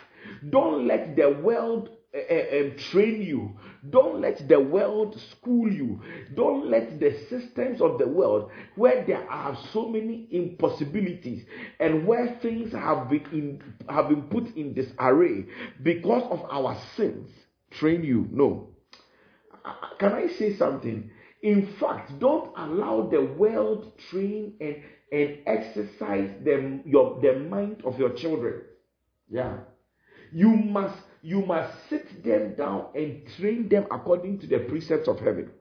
[0.52, 3.58] Don't let the world uh, train you.
[3.89, 6.00] Don't let the world school you.
[6.36, 11.43] Don't let the systems of the world, where there are so many impossibilities
[11.80, 15.47] and where things have been in, have been put in disarray
[15.82, 17.32] because of our sins,
[17.71, 18.28] train you.
[18.32, 18.69] No.
[19.97, 21.10] Can I say something?
[21.43, 24.77] In fact, don't allow the world train and
[25.12, 28.62] and exercise them your the mind of your children.
[29.30, 29.58] Yeah.
[30.32, 35.19] You must you must sit them down and train them according to the precepts of
[35.19, 35.51] heaven.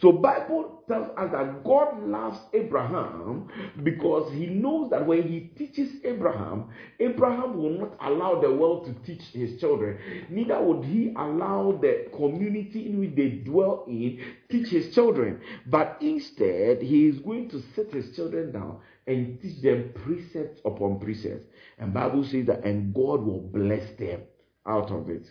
[0.00, 3.48] So Bible tells us that God loves Abraham
[3.82, 6.70] because he knows that when he teaches Abraham,
[7.00, 9.98] Abraham will not allow the world to teach his children.
[10.30, 15.40] Neither would he allow the community in which they dwell in teach his children.
[15.66, 21.00] But instead, he is going to set his children down and teach them precepts upon
[21.00, 21.46] precepts.
[21.78, 24.22] And Bible says that and God will bless them
[24.66, 25.26] out of it.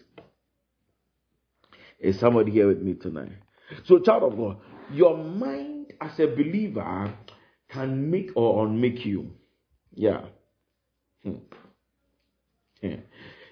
[1.99, 3.31] Is somebody here with me tonight?
[3.85, 4.57] So, child of God,
[4.91, 7.13] your mind as a believer
[7.69, 9.31] can make or unmake you.
[9.93, 10.21] Yeah.
[11.23, 11.35] Hmm.
[12.81, 12.97] yeah.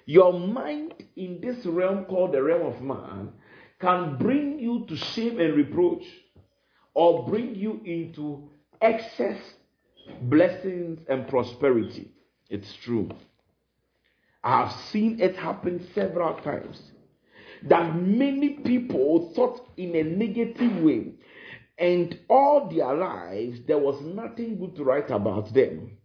[0.06, 3.32] Your mind in this realm called the realm of man
[3.80, 6.04] can bring you to shame and reproach
[6.94, 8.48] or bring you into
[8.80, 9.38] excess
[10.22, 12.12] blessings and prosperity.
[12.48, 13.10] It's true.
[14.42, 16.80] I have seen it happen several times
[17.64, 21.12] that many people thought in a negative way,
[21.78, 25.96] and all their lives there was nothing good to write about them.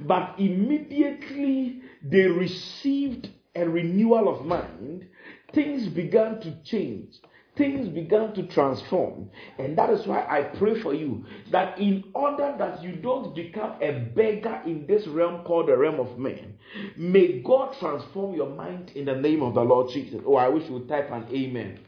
[0.00, 5.08] But immediately they received a renewal of mind,
[5.52, 7.14] things began to change,
[7.58, 9.30] things began to transform.
[9.58, 13.74] And that is why I pray for you that in order that you don't become
[13.82, 16.54] a beggar in this realm called the realm of men,
[16.96, 20.22] may God transform your mind in the name of the Lord Jesus.
[20.24, 21.80] Oh, I wish you would type an amen.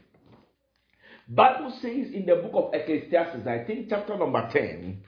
[1.27, 5.01] Bible says in the book of Ecclesiastes, I think chapter number 10,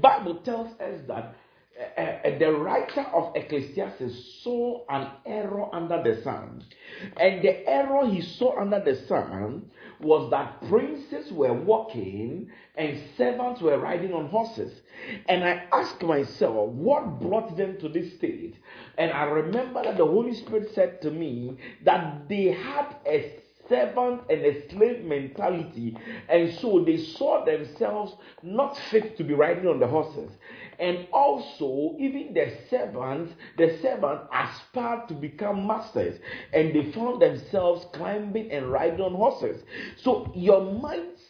[0.00, 1.34] Bible tells us that
[1.80, 6.62] uh, uh, the writer of Ecclesiastes saw an error under the sun.
[7.16, 9.70] And the error he saw under the sun
[10.00, 14.80] was that princes were walking and servants were riding on horses.
[15.28, 18.56] And I asked myself, what brought them to this state?
[18.98, 24.22] And I remember that the Holy Spirit said to me that they had a servant
[24.28, 25.96] and a slave mentality,
[26.28, 30.32] and so they saw themselves not fit to be riding on the horses
[30.80, 36.18] and also even the servants the servants aspired to become masters
[36.52, 39.62] and they found themselves climbing and riding on horses.
[40.02, 40.72] So your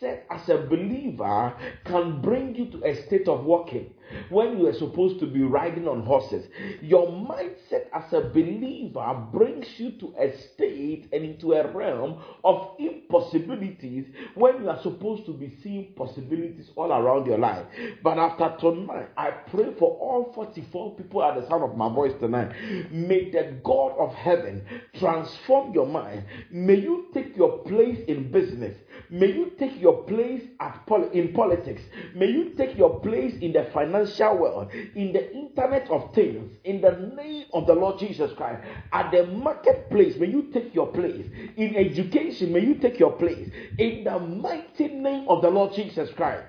[0.01, 3.93] mindset as a believer can bring you to a state of walking
[4.29, 6.47] when you are supposed to be riding on horses.
[6.81, 12.75] Your mindset as a believer brings you to a state and into a realm of
[12.79, 17.67] impossibilities when you are supposed to be seeing possibilities all around your life.
[18.03, 22.15] But after tonight, I pray for all 44 people at the sound of my voice
[22.19, 22.53] tonight.
[22.91, 24.65] May the God of heaven
[24.99, 26.25] transform your mind.
[26.51, 28.77] May you take your place in business.
[29.11, 31.83] May you take your place at pol- in politics.
[32.15, 36.81] May you take your place in the financial world, in the internet of things, in
[36.81, 38.63] the name of the Lord Jesus Christ.
[38.93, 41.27] At the marketplace, may you take your place.
[41.57, 43.51] In education, may you take your place.
[43.79, 46.45] In the mighty name of the Lord Jesus Christ.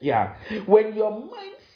[0.00, 0.34] Yeah.
[0.66, 1.10] When your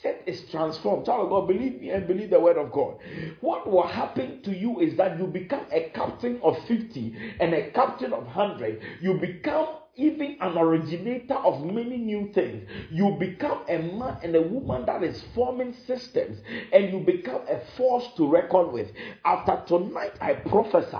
[0.05, 2.95] mindset is transformed, child of God, believe me and believe the word of God.
[3.41, 7.71] What will happen to you is that you become a captain of 50 and a
[7.71, 8.81] captain of 100.
[9.01, 9.67] You become
[9.97, 12.67] even an originator of many new things.
[12.91, 16.39] You become a man and a woman that is forming systems
[16.73, 18.91] and you become a force to reckon with.
[19.23, 20.97] After tonight, I prophesy.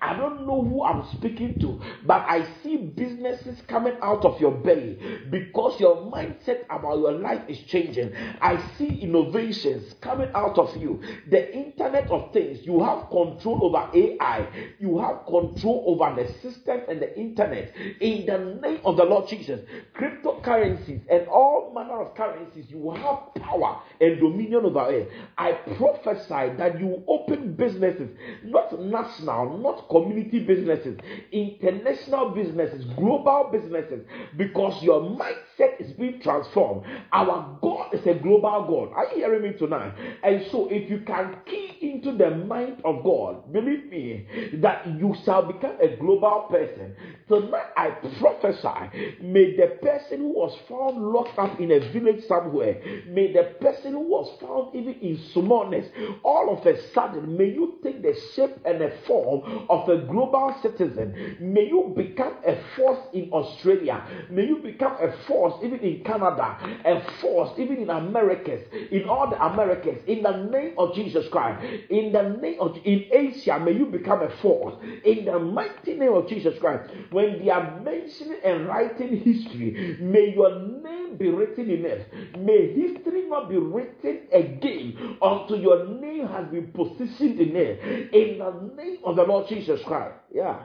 [0.00, 4.52] I don't know who I'm speaking to, but I see businesses coming out of your
[4.52, 4.98] belly
[5.30, 8.14] because your mindset about your life is changing.
[8.40, 11.00] I see innovations coming out of you.
[11.30, 16.84] The Internet of Things, you have control over AI, you have control over the systems
[16.88, 17.74] and the internet.
[18.00, 19.60] In the name of the Lord Jesus,
[19.98, 25.10] cryptocurrencies and all manner of currencies, you will have power and dominion over it.
[25.36, 28.10] I prophesy that you open businesses,
[28.44, 30.98] not national, not community businesses,
[31.32, 34.04] international businesses, global businesses,
[34.36, 36.84] because your mindset is being transformed.
[37.12, 38.92] Our God is a global God.
[38.94, 39.94] Are you hearing me tonight?
[40.22, 45.14] And so, if you can key into the mind of God, believe me, that you
[45.24, 46.94] shall become a global person.
[47.28, 52.80] Tonight, I prophesy, may the person who was found locked up in a village somewhere,
[53.08, 55.86] may the person who was found even in smallness,
[56.22, 60.54] all of a sudden, may you take the shape and the form of a global
[60.62, 61.36] citizen.
[61.40, 64.04] May you become a force in Australia.
[64.30, 69.30] May you become a force even in Canada, a force even in Americas, in all
[69.30, 71.64] the Americas, in the name of Jesus Christ.
[71.90, 74.74] In the name of in Asia, may you become a force.
[75.04, 76.90] In the mighty name of Jesus Christ.
[77.10, 82.12] When they are mentioning and writing history, may your name be written in it.
[82.38, 88.12] May history not be written again until your name has been positioned in it.
[88.12, 90.16] In the name of the Lord Jesus Christ.
[90.32, 90.62] Yeah.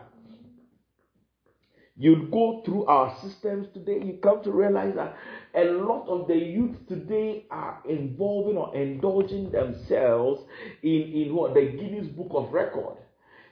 [1.96, 5.16] You go through our systems today, you come to realize that
[5.56, 10.42] a lot of the youth today are involving or indulging themselves
[10.82, 12.98] in, in what the Guinness Book of Record.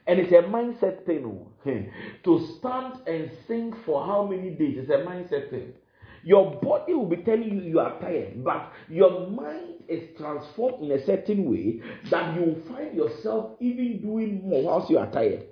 [0.08, 1.46] And it's a mindset thing.
[2.24, 4.78] to stand and sing for how many days?
[4.80, 5.74] It's a mindset thing.
[6.24, 10.92] Your body will be telling you you are tired, but your mind is transformed in
[10.92, 15.46] a certain way that you will find yourself even doing more whilst you are tired.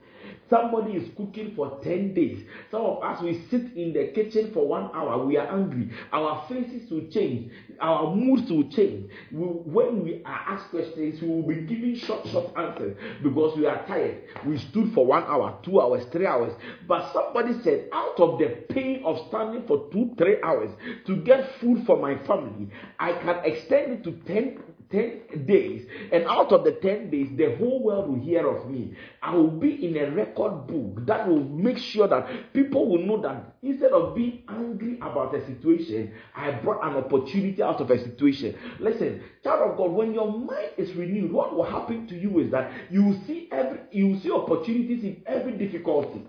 [0.50, 2.44] Somebody is cooking for 10 days.
[2.72, 5.24] Some of us, we sit in the kitchen for one hour.
[5.24, 5.92] We are angry.
[6.12, 7.52] Our faces will change.
[7.80, 9.12] Our moods will change.
[9.32, 13.68] We, when we are asked questions, we will be giving short, short answers because we
[13.68, 14.24] are tired.
[14.46, 16.54] We stood for one hour, two hours, three hours.
[16.88, 20.72] But somebody said, out of the pain of standing for two, three hours
[21.06, 26.26] to get food for my family, I can extend it to 10 10 days, and
[26.26, 28.96] out of the 10 days, the whole world will hear of me.
[29.22, 33.22] I will be in a record book that will make sure that people will know
[33.22, 38.00] that instead of being angry about a situation, I brought an opportunity out of a
[38.04, 38.56] situation.
[38.80, 42.52] Listen, child of God, when your mind is renewed, what will happen to you is
[42.52, 46.26] that you will see every you will see opportunities in every difficulty.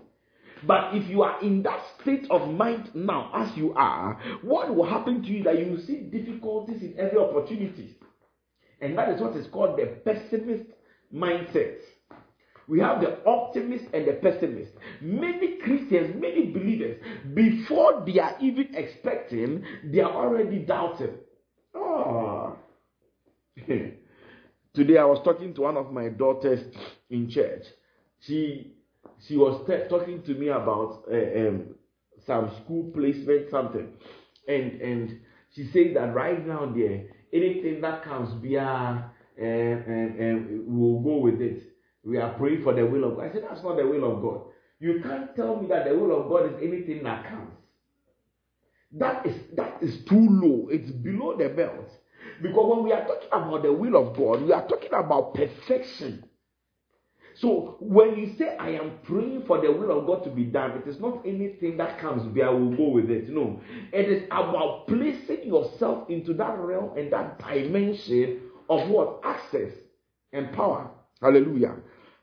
[0.63, 4.85] But if you are in that state of mind now, as you are, what will
[4.85, 7.97] happen to you that you will see difficulties in every opportunity?
[8.81, 10.65] And that is what is called the pessimist
[11.13, 11.77] mindset.
[12.67, 14.71] We have the optimist and the pessimist.
[15.01, 17.01] Many Christians, many believers,
[17.33, 21.15] before they are even expecting, they are already doubting.
[21.75, 22.55] Oh.
[24.73, 26.61] Today I was talking to one of my daughters
[27.09, 27.63] in church.
[28.21, 28.73] She
[29.27, 31.75] she was t- talking to me about uh, um,
[32.25, 33.89] some school placement something,
[34.47, 35.19] and and
[35.53, 37.03] she said that right now there
[37.33, 41.63] anything that comes via uh, and, and we'll go with it.
[42.03, 43.25] We are praying for the will of God.
[43.29, 44.41] I said that's not the will of God.
[44.79, 47.51] You can't tell me that the will of God is anything that comes.
[48.93, 50.67] That is that is too low.
[50.69, 51.89] It's below the belt.
[52.41, 56.23] Because when we are talking about the will of God, we are talking about perfection.
[57.41, 60.71] So when you say I am praying for the will of God to be done,
[60.71, 63.29] it is not anything that comes by I will go with it.
[63.29, 63.59] No.
[63.91, 69.21] It is about placing yourself into that realm and that dimension of what?
[69.23, 69.71] Access
[70.33, 70.91] and power.
[71.19, 71.75] Hallelujah.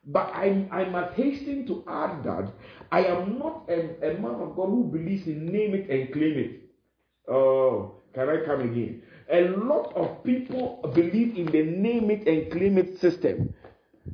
[0.07, 2.53] But I, I must hasten to add that
[2.93, 6.39] I am not a, a man of God who believes in name it and claim
[6.39, 7.31] it.
[7.31, 9.03] Oh, can I come again?
[9.31, 13.53] A lot of people believe in the name it and claim it system.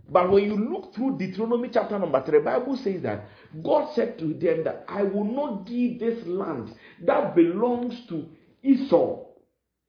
[0.08, 3.28] But when you look through Deuteronomy chapter number 3, the Bible says that
[3.62, 6.74] God said to them that I will not give this land
[7.04, 8.26] that belongs to
[8.62, 9.24] Esau,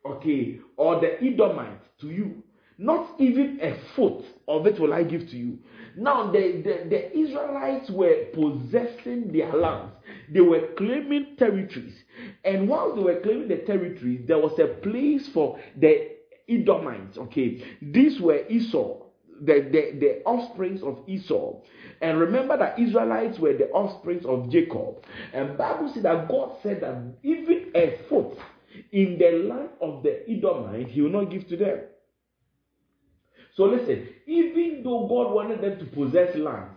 [0.05, 2.43] okay, or the Edomites to you.
[2.77, 5.59] Not even a foot of it will I give to you.
[5.95, 9.93] Now, the, the, the Israelites were possessing their lands,
[10.29, 11.95] they were claiming territories.
[12.43, 16.15] And while they were claiming the territories, there was a place for the
[16.49, 17.17] Edomites.
[17.17, 19.04] Okay, these were Esau,
[19.41, 21.61] the, the, the offsprings of Esau.
[22.01, 25.03] And remember that Israelites were the offsprings of Jacob.
[25.33, 28.37] And Bible said that God said that even a foot
[28.91, 31.79] in the land of the Edomite, he will not give to them.
[33.55, 36.75] So listen, even though God wanted them to possess lands,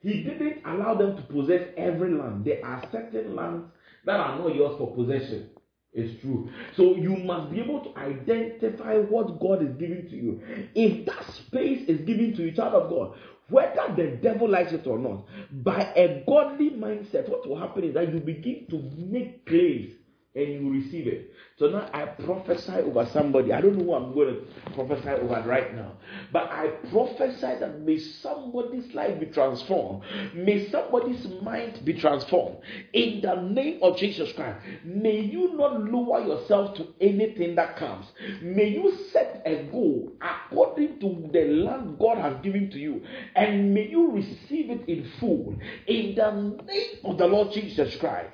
[0.00, 2.44] He didn't allow them to possess every land.
[2.44, 3.66] There are certain lands
[4.04, 5.50] that are not yours for possession.
[5.94, 6.48] It's true.
[6.74, 10.40] So you must be able to identify what God is giving to you.
[10.74, 13.14] If that space is given to you, child of God,
[13.48, 15.26] whether the devil likes it or not,
[15.62, 19.92] by a godly mindset, what will happen is that you begin to make claims
[20.34, 21.30] and you receive it.
[21.58, 23.52] So now I prophesy over somebody.
[23.52, 25.92] I don't know who I'm going to prophesy over right now,
[26.32, 30.02] but I prophesy that may somebody's life be transformed.
[30.34, 32.58] May somebody's mind be transformed.
[32.94, 38.06] In the name of Jesus Christ, may you not lower yourself to anything that comes.
[38.40, 43.02] May you set a goal according to the land God has given to you,
[43.34, 45.54] and may you receive it in full.
[45.86, 46.30] In the
[46.64, 48.32] name of the Lord Jesus Christ.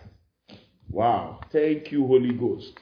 [0.91, 1.41] Wow.
[1.53, 2.79] Thank you, Holy Ghost.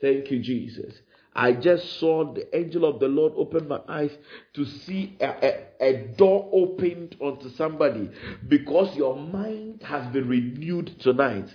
[0.00, 0.94] Thank you, Jesus.
[1.34, 4.10] I just saw the angel of the Lord open my eyes
[4.54, 8.10] to see a, a, a, door opened onto somebody
[8.48, 11.48] because your mind has been renewed tonight.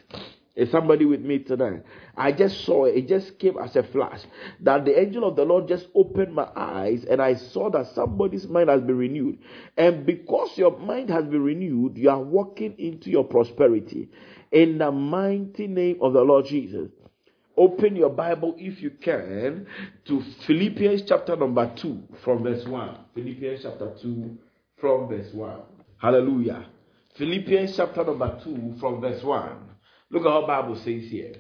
[0.56, 1.84] Is somebody with me tonight?
[2.16, 2.96] I just saw it.
[2.96, 4.22] It just came as a flash
[4.62, 8.48] that the angel of the Lord just opened my eyes and I saw that somebody's
[8.48, 9.40] mind has been renewed.
[9.76, 14.10] And because your mind has been renewed, you are walking into your prosperity
[14.56, 16.90] in the mighty name of the Lord Jesus.
[17.58, 19.68] Open your Bible if you can
[20.06, 22.98] to Philippians chapter number 2 from verse 1.
[23.14, 24.38] Philippians chapter 2
[24.78, 25.60] from verse 1.
[25.98, 26.66] Hallelujah.
[27.16, 29.58] Philippians chapter number 2 from verse 1.
[30.12, 31.34] Look at how Bible says here.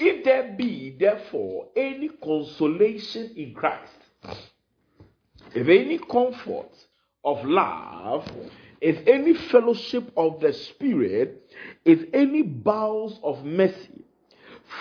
[0.00, 3.92] If there be therefore any consolation in Christ,
[5.54, 6.70] if any comfort
[7.24, 8.28] of love,
[8.80, 11.52] if any fellowship of the Spirit,
[11.84, 14.04] if any bowels of mercy,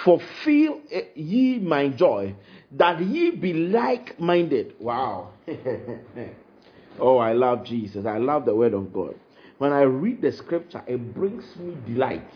[0.03, 0.81] fulfill
[1.15, 2.35] ye my joy,
[2.71, 4.75] that ye be like minded.
[4.79, 5.31] Wow.
[6.99, 8.05] oh, I love Jesus.
[8.05, 9.15] I love the word of God.
[9.57, 12.29] When I read the scripture, it brings me delight.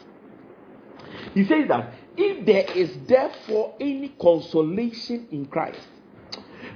[1.33, 5.87] He says that if there is therefore any consolation in Christ,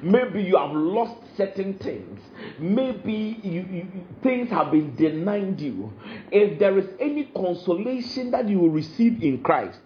[0.02, 2.20] maybe you have lost certain things,
[2.60, 3.88] maybe you, you,
[4.24, 5.94] things have been denied you.
[6.32, 9.80] If there is any consolation that you will receive in Christ,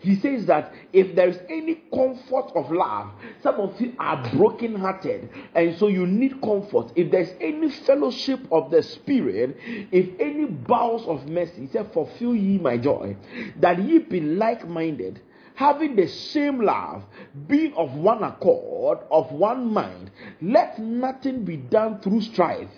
[0.00, 3.10] he says that if there is any comfort of love,
[3.42, 6.92] some of you are broken-hearted, and so you need comfort.
[6.94, 9.56] If there's any fellowship of the Spirit,
[9.90, 13.16] if any bowels of mercy, he said, Fulfill ye my joy,
[13.60, 15.20] that ye be like-minded,
[15.58, 17.02] having the same love,
[17.48, 20.08] being of one accord, of one mind.
[20.40, 22.70] Let nothing be done through strife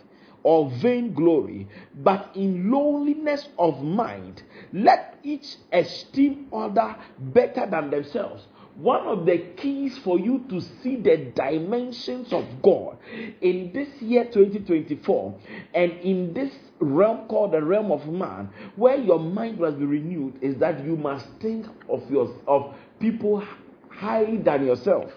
[0.45, 8.47] or vainglory, but in lowliness of mind, let each esteem other better than themselves.
[8.81, 12.97] One of the keys for you to see the dimensions of God
[13.43, 15.39] in this year 2024
[15.74, 20.39] and in this realm called the realm of man, where your mind must be renewed,
[20.41, 23.45] is that you must think of your of people
[23.91, 25.12] higher than yourself.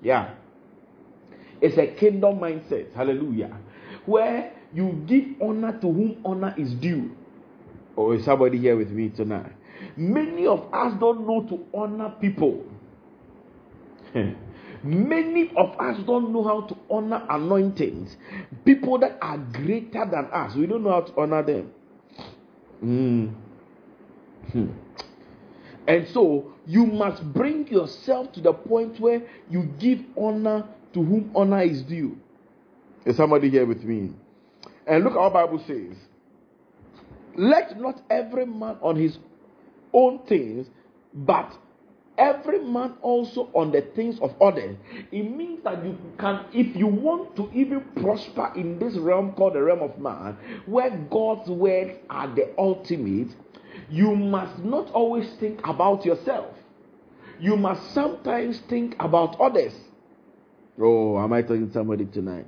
[0.00, 0.34] Yeah.
[1.60, 2.94] It's a kingdom mindset.
[2.94, 3.58] Hallelujah.
[4.04, 7.16] Where you give honor to whom honor is due.
[7.96, 9.50] Or oh, is somebody here with me tonight?
[9.96, 12.64] Many of us don't know to honor people.
[14.82, 18.16] Many of us don't know how to honor anointings.
[18.64, 21.72] People that are greater than us, we don't know how to honor them.
[22.84, 23.34] Mm.
[24.52, 24.66] Hmm.
[25.88, 31.30] And so you must bring yourself to the point where you give honor to whom
[31.34, 32.16] honor is due.
[33.04, 34.12] Is somebody here with me?
[34.86, 35.96] And look what Bible says.
[37.36, 39.18] Let not every man on his
[39.92, 40.68] own things,
[41.14, 41.52] but
[42.18, 44.76] every man also on the things of others.
[45.12, 49.54] It means that you can, if you want to even prosper in this realm called
[49.54, 50.36] the realm of man,
[50.66, 53.28] where God's words are the ultimate,
[53.90, 56.54] you must not always think about yourself.
[57.38, 59.74] You must sometimes think about others.
[60.80, 62.46] Oh, am I talking to somebody tonight?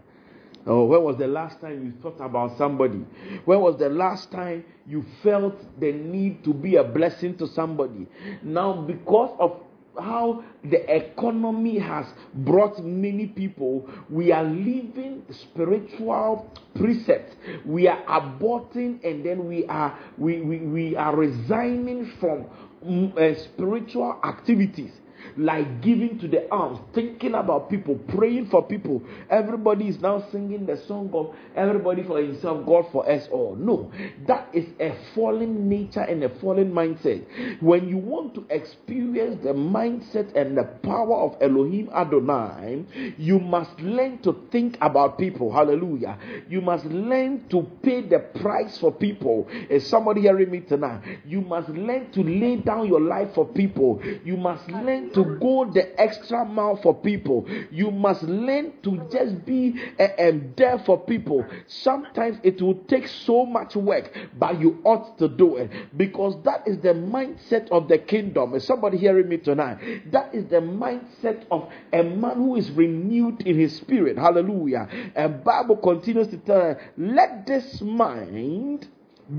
[0.68, 2.98] Oh, when was the last time you thought about somebody?
[3.46, 8.06] When was the last time you felt the need to be a blessing to somebody?
[8.42, 9.62] Now, because of
[9.98, 17.34] how the economy has brought many people, we are leaving spiritual precepts.
[17.64, 22.46] We are aborting and then we are we, we, we are resigning from
[22.84, 24.92] mm, uh, spiritual activities
[25.36, 29.02] like giving to the alms, thinking about people, praying for people.
[29.30, 33.56] Everybody is now singing the song of everybody for himself, God for us all.
[33.56, 33.90] No,
[34.26, 37.60] that is a fallen nature and a fallen mindset.
[37.60, 42.84] When you want to experience the mindset and the power of Elohim Adonai,
[43.16, 45.52] you must learn to think about people.
[45.52, 46.18] Hallelujah.
[46.48, 49.48] You must learn to pay the price for people.
[49.68, 51.02] Is somebody hearing me tonight?
[51.26, 54.00] You must learn to lay down your life for people.
[54.24, 57.46] You must learn to go the extra mile for people.
[57.70, 61.44] You must learn to just be uh, there for people.
[61.66, 66.66] Sometimes it will take so much work, but you ought to do it because that
[66.66, 68.54] is the mindset of the kingdom.
[68.54, 69.78] Is somebody hearing me tonight?
[70.12, 74.16] That is the mindset of a man who is renewed in his spirit.
[74.16, 74.88] Hallelujah.
[75.14, 78.88] And Bible continues to tell us, let this mind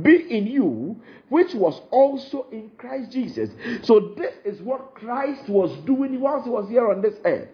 [0.04, 0.96] be in you,
[1.30, 3.50] which was also in Christ Jesus.
[3.84, 7.50] So, this is what Christ was doing whilst he was here on this earth.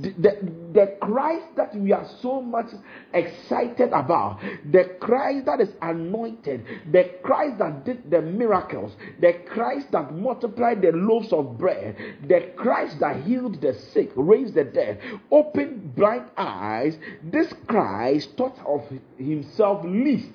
[0.00, 2.66] The, the, the, Christ that we are so much
[3.12, 9.92] excited about, the Christ that is anointed, the Christ that did the miracles, the Christ
[9.92, 11.96] that multiplied the loaves of bread,
[12.28, 18.58] the Christ that healed the sick, raised the dead, opened blind eyes, this Christ thought
[18.66, 18.84] of
[19.18, 20.32] himself least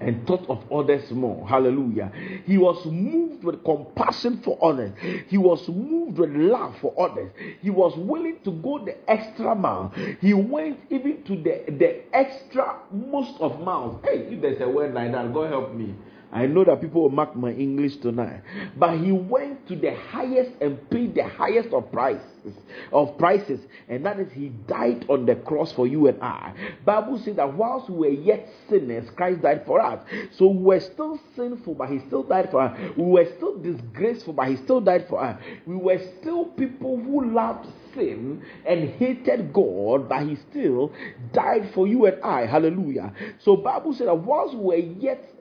[0.00, 1.46] and thought of others more.
[1.48, 2.10] Hallelujah.
[2.44, 4.92] He was moved with compassion for others.
[5.28, 7.30] He was moved with love for others.
[7.60, 9.92] He was willing to go the extra mile.
[10.20, 14.02] He went even to the, the extra most of miles.
[14.04, 15.94] Hey, if there's a word like that, God help me.
[16.32, 18.42] I know that people will mark my English tonight.
[18.76, 22.54] But he went to the highest and paid the highest of prices
[22.92, 26.52] of prices, and that is he died on the cross for you and I.
[26.84, 30.04] Bible says that whilst we were yet sinners, Christ died for us.
[30.32, 32.78] So we were still sinful, but he still died for us.
[32.96, 35.40] We were still disgraceful, but he still died for us.
[35.66, 40.92] We were still people who loved sin and hated God, but he still
[41.32, 42.46] died for you and I.
[42.46, 43.12] Hallelujah.
[43.40, 45.31] So Bible said that whilst we were yet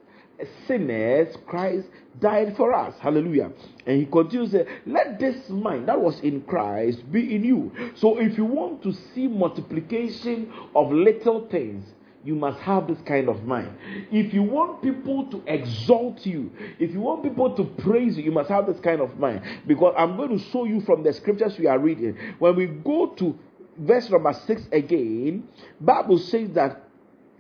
[0.68, 1.88] sinners, Christ
[2.20, 2.94] died for us.
[3.00, 3.52] Hallelujah.
[3.86, 4.54] And he continues,
[4.86, 7.72] let this mind that was in Christ be in you.
[7.96, 11.86] So if you want to see multiplication of little things,
[12.24, 13.76] you must have this kind of mind.
[14.12, 18.32] If you want people to exalt you, if you want people to praise you, you
[18.32, 19.42] must have this kind of mind.
[19.66, 22.16] Because I'm going to show you from the scriptures we are reading.
[22.38, 23.40] When we go to
[23.76, 25.48] verse number 6 again,
[25.80, 26.84] Bible says that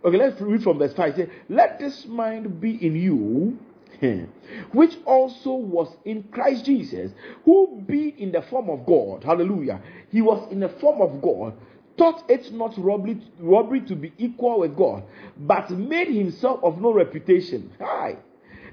[0.03, 1.15] Okay, let's read from verse 5.
[1.15, 3.59] Say, Let this mind be in you,
[4.73, 7.11] which also was in Christ Jesus,
[7.45, 11.53] who being in the form of God, hallelujah, he was in the form of God,
[11.97, 15.03] thought it not robbery, robbery to be equal with God,
[15.37, 17.71] but made himself of no reputation.
[17.79, 18.17] Hi.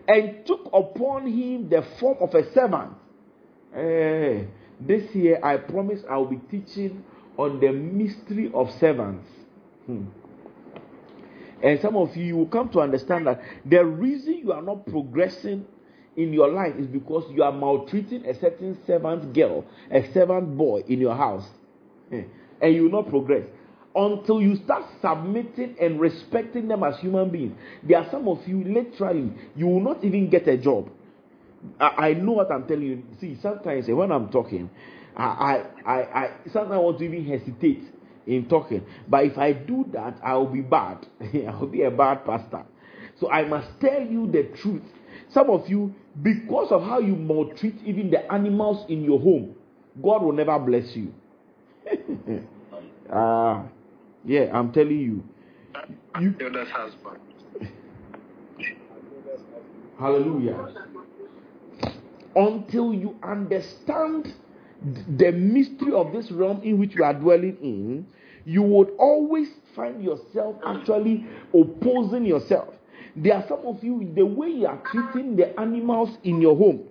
[0.07, 2.93] And took upon him the form of a servant.
[3.74, 4.49] Hey,
[4.81, 7.05] this year I promise I will be teaching
[7.37, 9.29] on the mystery of servants.
[9.85, 10.05] Hmm.
[11.62, 15.66] And some of you, will come to understand that the reason you are not progressing
[16.16, 20.82] in your life is because you are maltreating a certain servant girl, a servant boy
[20.88, 21.46] in your house,
[22.12, 22.22] eh,
[22.61, 23.44] and you will not progress
[23.94, 27.56] until you start submitting and respecting them as human beings.
[27.82, 30.88] There are some of you, literally, you will not even get a job.
[31.80, 33.02] I, I know what I'm telling you.
[33.20, 34.70] See, sometimes when I'm talking,
[35.16, 37.82] I, I, I, I sometimes I want to even hesitate
[38.29, 38.85] in talking.
[39.09, 41.07] But if I do that, I will be bad.
[41.20, 42.64] I will be a bad pastor.
[43.18, 44.83] So I must tell you the truth.
[45.33, 49.57] Some of you, because of how you maltreat even the animals in your home,
[50.03, 51.12] God will never bless you.
[53.11, 53.68] Ah, uh,
[54.26, 55.24] yeah, I'm telling you.
[56.20, 56.35] You
[56.70, 57.16] husband.
[59.99, 60.74] Hallelujah.
[62.37, 64.35] Until you understand
[64.83, 68.07] the mystery of this realm in which you are dwelling in,
[68.49, 72.72] you would always find yourself actually opposing yourself.
[73.14, 76.88] There are some of you, the way you are treating the animals in your home,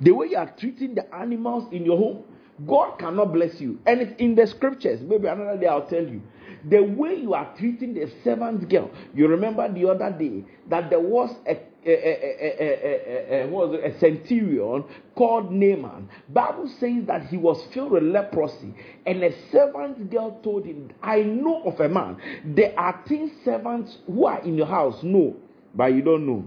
[0.00, 2.24] the way you are treating the animals in your home,
[2.66, 3.78] God cannot bless you.
[3.86, 5.02] And it's in the scriptures.
[5.02, 6.22] Maybe another day I'll tell you.
[6.68, 8.90] The way you are treating the servant girl.
[9.14, 11.56] You remember the other day that there was a
[11.88, 16.08] a, was a centurion called Naaman.
[16.28, 18.74] Bible says that he was filled with leprosy,
[19.06, 22.16] and a servant girl told him, "I know of a man.
[22.44, 25.00] There are ten servants who are in your house.
[25.04, 25.36] No,
[25.74, 26.44] but you don't know.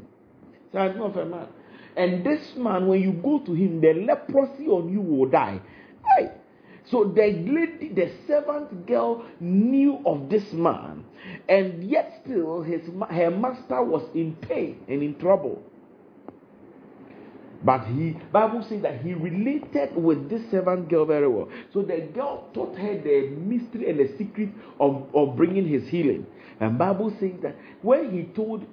[0.74, 1.48] So I know of a man,
[1.96, 5.62] and this man, when you go to him, the leprosy on you will die."
[6.92, 11.06] So the lady, the servant girl, knew of this man,
[11.48, 15.62] and yet still his her master was in pain and in trouble.
[17.64, 21.50] But he Bible says that he related with this servant girl very well.
[21.74, 26.26] So the girl taught her the mystery and the secret of, of bringing his healing.
[26.60, 28.66] And Bible says that when he told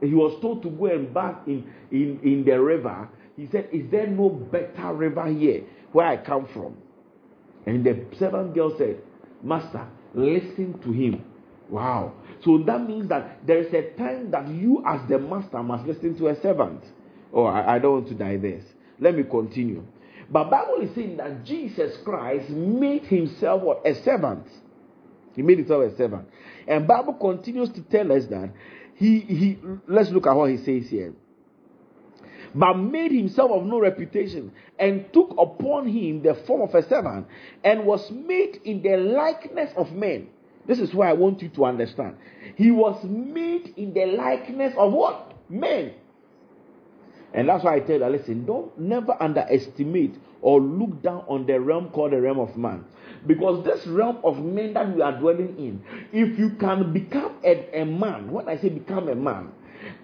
[0.00, 3.90] he was told to go and bath in, in, in the river, he said, Is
[3.90, 6.76] there no better river here where I come from?
[7.68, 9.02] And the servant girl said,
[9.42, 11.22] Master, listen to him.
[11.68, 12.14] Wow.
[12.42, 16.16] So that means that there is a time that you, as the master, must listen
[16.16, 16.82] to a servant.
[17.30, 18.64] Oh, I, I don't want to die this.
[18.98, 19.84] Let me continue.
[20.30, 23.86] But Bible is saying that Jesus Christ made himself what?
[23.86, 24.46] A servant.
[25.36, 26.26] He made himself a servant.
[26.66, 28.50] And Bible continues to tell us that
[28.94, 31.12] he he let's look at what he says here
[32.54, 37.26] but made himself of no reputation, and took upon him the form of a servant,
[37.64, 40.28] and was made in the likeness of men.
[40.66, 42.16] This is why I want you to understand.
[42.56, 45.32] He was made in the likeness of what?
[45.48, 45.94] Men.
[47.32, 51.60] And that's why I tell you, listen, don't never underestimate or look down on the
[51.60, 52.84] realm called the realm of man.
[53.26, 55.82] Because this realm of men that we are dwelling in,
[56.12, 59.52] if you can become a, a man, when I say become a man,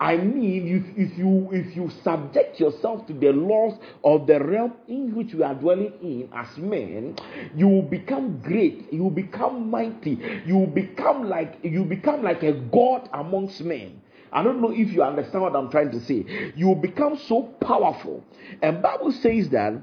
[0.00, 4.74] I mean, if, if you if you subject yourself to the laws of the realm
[4.88, 7.16] in which we are dwelling in as men,
[7.54, 8.92] you will become great.
[8.92, 10.42] You will become mighty.
[10.46, 14.00] You will become like you become like a god amongst men.
[14.32, 16.52] I don't know if you understand what I'm trying to say.
[16.56, 18.24] You will become so powerful.
[18.62, 19.74] And Bible says that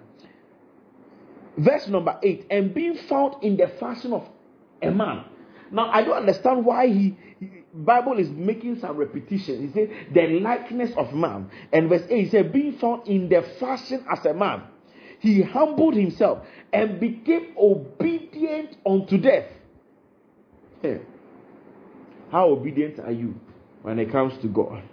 [1.58, 4.28] verse number 8 and being found in the fashion of
[4.82, 5.24] a man.
[5.72, 7.18] Now I don't understand why he
[7.74, 9.68] Bible is making some repetition.
[9.68, 11.50] He said, the likeness of man.
[11.72, 14.64] And verse 8, he said, being found in the fashion as a man,
[15.20, 19.46] he humbled himself and became obedient unto death.
[20.82, 21.02] Hey,
[22.32, 23.36] How obedient are you
[23.84, 24.84] when it comes to God?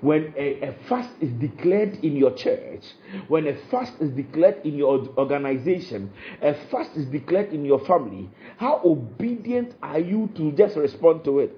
[0.00, 2.82] When a, a, fast is declared in your church,
[3.28, 8.30] when a fast is declared in your organization, a fast is declared in your family,
[8.56, 11.56] how obedient are you to just respond to it?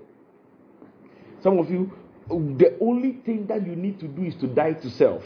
[1.42, 1.92] Some of you,
[2.28, 5.22] the only thing that you need to do is to die to self.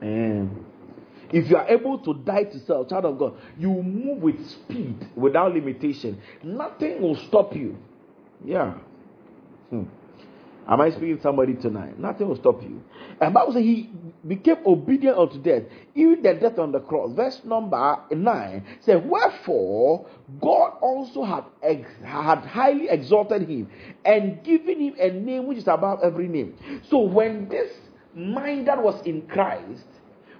[0.00, 0.64] And
[1.30, 5.08] if you are able to die to self, child of God, you move with speed
[5.14, 6.20] without limitation.
[6.42, 7.76] Nothing will stop you.
[8.44, 8.74] Yeah.
[9.68, 9.84] Hmm.
[10.68, 11.98] Am I speaking to somebody tonight?
[11.98, 12.82] Nothing will stop you.
[13.22, 13.90] And Bible says he
[14.26, 15.62] became obedient unto death,
[15.94, 17.12] even the death on the cross.
[17.14, 20.06] Verse number nine says, Wherefore
[20.40, 23.70] God also had ex- had highly exalted him
[24.04, 26.54] and given him a name which is above every name.
[26.90, 27.72] So when this
[28.14, 29.86] mind that was in Christ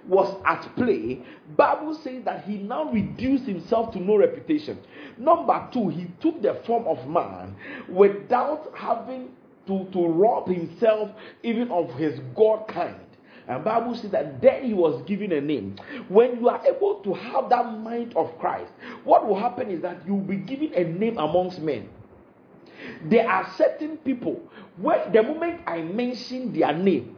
[0.07, 1.23] was at play,
[1.57, 4.77] Bible says that he now reduced himself to no reputation.
[5.17, 7.55] Number two, he took the form of man
[7.89, 9.29] without having
[9.69, 11.11] to, to rob himself
[11.43, 12.99] even of his God kind.
[13.47, 15.77] And Bible says that then he was given a name.
[16.07, 18.71] When you are able to have that mind of Christ,
[19.03, 21.89] what will happen is that you will be given a name amongst men.
[23.09, 24.41] There are certain people
[24.81, 27.15] when the moment I mention their name,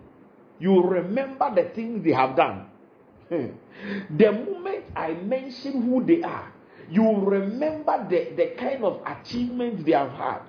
[0.59, 2.65] you remember the things they have done.
[3.29, 6.51] the moment I mention who they are,
[6.89, 10.41] you remember the, the kind of achievements they have had.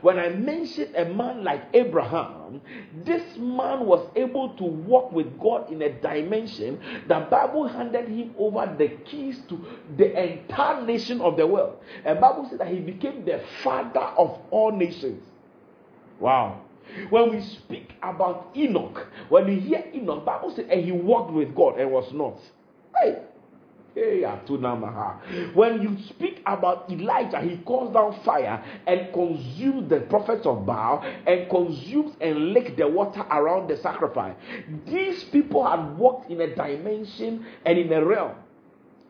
[0.00, 2.60] When I mentioned a man like Abraham,
[3.04, 6.80] this man was able to walk with God in a dimension.
[7.08, 9.64] The Bible handed him over the keys to
[9.96, 11.78] the entire nation of the world.
[12.04, 15.22] And Bible said that he became the father of all nations.
[16.20, 16.60] Wow.
[17.10, 21.54] When we speak about Enoch, when we hear Enoch, Bible says, and he walked with
[21.54, 22.38] God and was not.
[23.00, 23.22] Hey,
[23.94, 31.02] when you speak about Elijah, he calls down fire and consumes the prophets of Baal
[31.26, 34.34] and consumes and lick the water around the sacrifice.
[34.86, 38.34] These people had walked in a dimension and in a realm,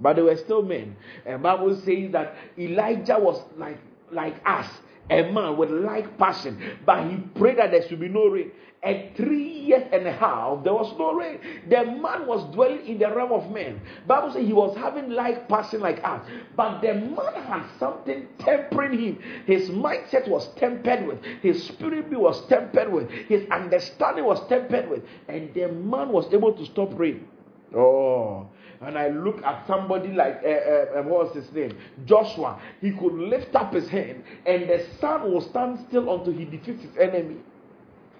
[0.01, 0.97] but they were still men.
[1.25, 3.79] And Bible says that Elijah was like
[4.11, 4.69] like us
[5.11, 8.51] a man with like passion, but he prayed that there should be no rain.
[8.85, 11.39] And three years and a half, there was no rain.
[11.69, 13.81] The man was dwelling in the realm of men.
[14.09, 16.21] Bible says he was having like passion like us,
[16.57, 19.19] but the man had something tempering him.
[19.47, 25.05] His mindset was tempered with, his spirit was tempered with, his understanding was tempered with,
[25.29, 27.29] and the man was able to stop rain.
[27.75, 28.49] Oh,
[28.85, 31.77] and I look at somebody like, uh, uh, uh, what was his name?
[32.05, 32.61] Joshua.
[32.81, 36.83] He could lift up his hand and the sun will stand still until he defeats
[36.83, 37.37] his enemy.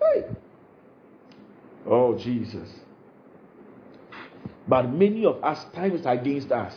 [0.01, 0.25] Hey.
[1.87, 2.69] Oh, Jesus.
[4.69, 6.75] But many of us, time is against us.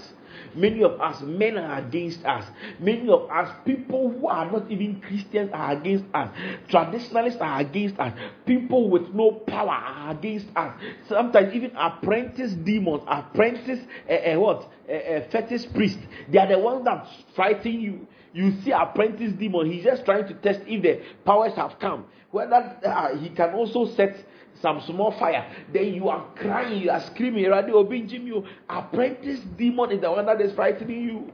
[0.55, 2.45] Many of us, men are against us.
[2.79, 6.29] Many of us, people who are not even Christians, are against us.
[6.69, 8.13] Traditionalists are against us.
[8.45, 10.73] People with no power are against us.
[11.07, 13.79] Sometimes even apprentice demons, apprentice
[14.09, 14.71] uh, uh, what?
[14.89, 15.99] Uh, fetish priest.
[16.31, 18.07] They are the ones that fighting you.
[18.33, 19.71] You see, apprentice demon.
[19.71, 22.05] He's just trying to test if the powers have come.
[22.31, 24.15] Whether uh, he can also set
[24.61, 25.51] some small fire.
[25.71, 28.45] Then you are crying, you are screaming, radio obinging you.
[28.69, 31.31] Apprentice demon is the one that is frightening you.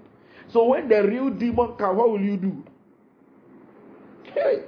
[0.51, 2.63] So when the real demon comes, what will you do?
[4.33, 4.63] Hey.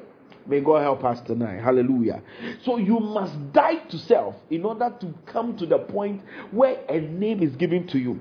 [0.45, 1.62] May God help us tonight.
[1.62, 2.22] Hallelujah.
[2.66, 6.99] So you must die to self in order to come to the point where a
[6.99, 8.20] name is given to you.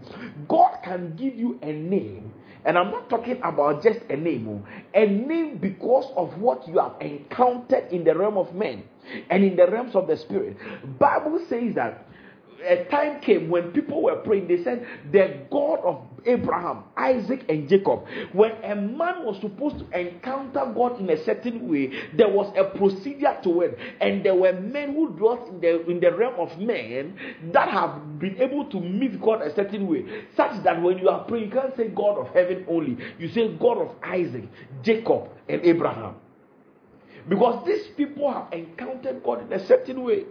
[0.48, 2.32] God can give you a name.
[2.64, 4.66] And I'm not talking about just a name, oh.
[4.94, 8.84] a name because of what you have encountered in the realm of men
[9.30, 10.56] and in the realms of the spirit.
[10.98, 12.06] Bible says that
[12.64, 17.68] a time came when people were praying, they said, The God of Abraham, Isaac, and
[17.68, 18.04] Jacob.
[18.32, 22.64] When a man was supposed to encounter God in a certain way, there was a
[22.76, 23.78] procedure to it.
[24.00, 27.16] And there were men who dwelt in the, in the realm of men
[27.52, 30.04] that have been able to meet God a certain way.
[30.36, 33.52] Such that when you are praying, you can't say God of heaven only, you say
[33.56, 34.44] God of Isaac,
[34.82, 36.16] Jacob, and Abraham.
[37.28, 40.24] Because these people have encountered God in a certain way.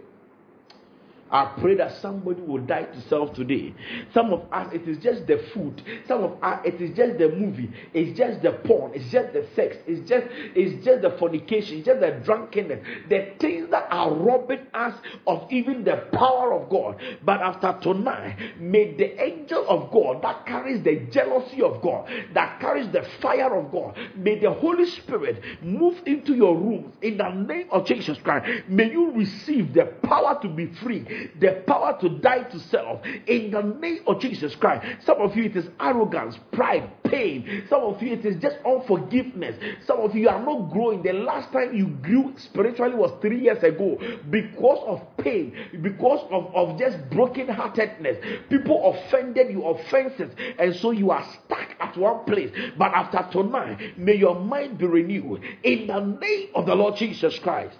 [1.32, 3.74] I pray that somebody will die to self today.
[4.12, 5.82] Some of us, it is just the food.
[6.06, 7.70] Some of us, it is just the movie.
[7.94, 8.92] It's just the porn.
[8.94, 9.78] It's just the sex.
[9.86, 11.78] It's just, it's just the fornication.
[11.78, 12.84] It's just the drunkenness.
[13.08, 14.94] The things that are robbing us
[15.26, 17.00] of even the power of God.
[17.24, 22.60] But after tonight, may the angel of God that carries the jealousy of God, that
[22.60, 27.30] carries the fire of God, may the Holy Spirit move into your rooms in the
[27.30, 28.68] name of Jesus Christ.
[28.68, 31.06] May you receive the power to be free
[31.40, 34.86] the power to die to self in the name of Jesus Christ.
[35.04, 37.64] Some of you, it is arrogance, pride, pain.
[37.68, 39.56] Some of you, it is just unforgiveness.
[39.86, 41.02] Some of you are not growing.
[41.02, 43.98] The last time you grew spiritually was three years ago
[44.30, 48.48] because of pain, because of, of just brokenheartedness.
[48.48, 52.50] People offended you, offenses, and so you are stuck at one place.
[52.76, 57.38] But after tonight, may your mind be renewed in the name of the Lord Jesus
[57.38, 57.76] Christ.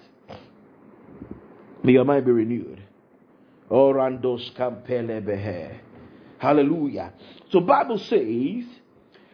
[1.83, 2.82] May your mind be renewed.
[3.73, 5.79] Orandos campelebehe.
[6.39, 7.13] Hallelujah.
[7.51, 8.65] So Bible says,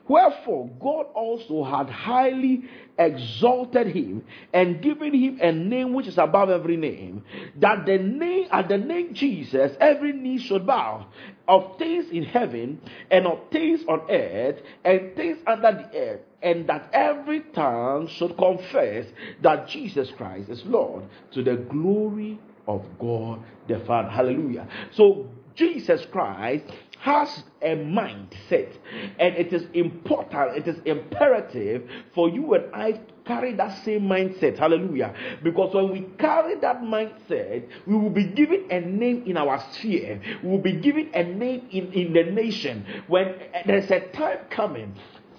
[0.07, 2.64] Wherefore God also had highly
[2.99, 4.24] exalted him
[4.55, 7.24] and given him a name which is above every name,
[7.57, 11.07] that the name at the name Jesus every knee should bow
[11.47, 12.80] of things in heaven
[13.11, 18.36] and of things on earth and things under the earth, and that every tongue should
[18.36, 19.07] confess
[19.43, 24.10] that Jesus Christ is Lord to the glory of God the Father.
[24.10, 24.68] Hallelujah.
[24.92, 26.64] So Jesus Christ
[27.00, 28.72] has a mindset,
[29.18, 34.58] and it is important, it is imperative for you and I carry that same mindset.
[34.58, 35.14] Hallelujah.
[35.42, 40.20] Because when we carry that mindset, we will be given a name in our sphere,
[40.42, 42.84] we will be given a name in, in the nation.
[43.06, 43.34] When
[43.66, 44.94] there's a time coming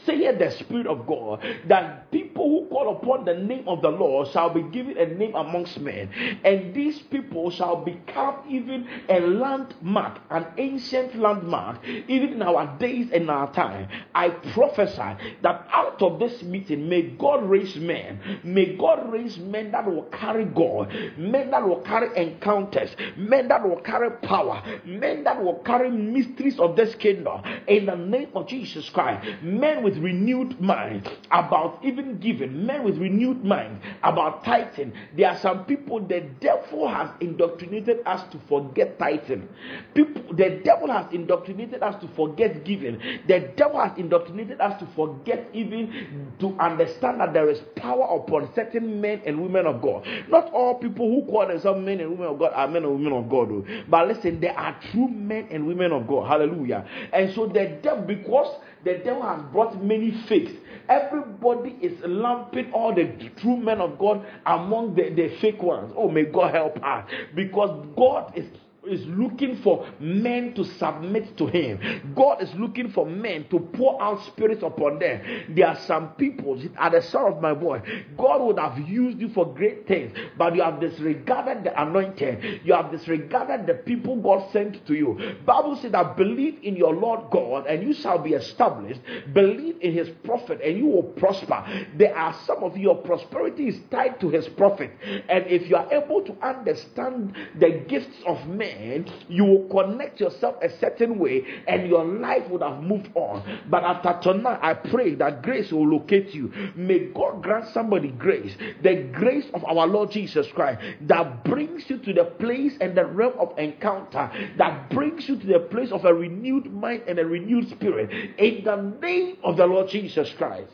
[0.10, 4.28] saith the Spirit of God, that people who call upon the name of the Lord
[4.30, 6.10] shall be given a name amongst men,
[6.44, 13.10] and these people shall become even a landmark, an ancient landmark, even in our days
[13.12, 13.88] and our time.
[14.16, 19.72] I prophesy that out of this meeting, may God raise men, may God raise men
[19.72, 25.24] that will carry God, men that will carry encounters, men that will carry power, men
[25.26, 27.42] that will carry mysteries of this kingdom.
[27.68, 29.28] In the name of Jesus Christ.
[29.44, 34.94] Men with renewed mind about even giving, men with renewed mind about tithing.
[35.16, 39.48] There are some people the devil has indoctrinated us to forget tithing.
[39.94, 43.00] People, the devil has indoctrinated us to forget giving.
[43.28, 48.54] The devil has indoctrinated us to forget even to understand that there is power upon
[48.56, 50.08] certain men and women of God.
[50.28, 53.14] Not all people who call themselves men and women of God are men and women
[53.14, 53.50] of God.
[53.88, 56.28] But listen, there are true men and women of God.
[56.28, 56.86] Hallelujah.
[57.14, 60.52] And so the devil, because the devil has brought many fakes.
[60.88, 63.06] Everybody is lumping all the
[63.42, 65.94] true men of God among the, the fake ones.
[65.96, 67.10] Oh, may God help us.
[67.36, 68.46] Because God is
[68.90, 72.14] is looking for men to submit to him.
[72.16, 75.22] God is looking for men to pour out spirits upon them.
[75.50, 77.82] There are some people at the sound of my voice.
[78.18, 82.62] God would have used you for great things, but you have disregarded the anointing.
[82.64, 85.36] You have disregarded the people God sent to you.
[85.46, 89.02] Bible says that believe in your Lord God and you shall be established.
[89.34, 91.64] Believe in his prophet and you will prosper.
[91.96, 94.92] There are some of your prosperity is tied to his prophet.
[95.30, 98.79] And if you are able to understand the gifts of men,
[99.28, 103.62] you will connect yourself a certain way and your life would have moved on.
[103.70, 106.52] But after tonight, I pray that grace will locate you.
[106.76, 111.98] May God grant somebody grace, the grace of our Lord Jesus Christ that brings you
[112.00, 116.06] to the place and the realm of encounter, that brings you to the place of
[116.06, 120.72] a renewed mind and a renewed spirit in the name of the Lord Jesus Christ.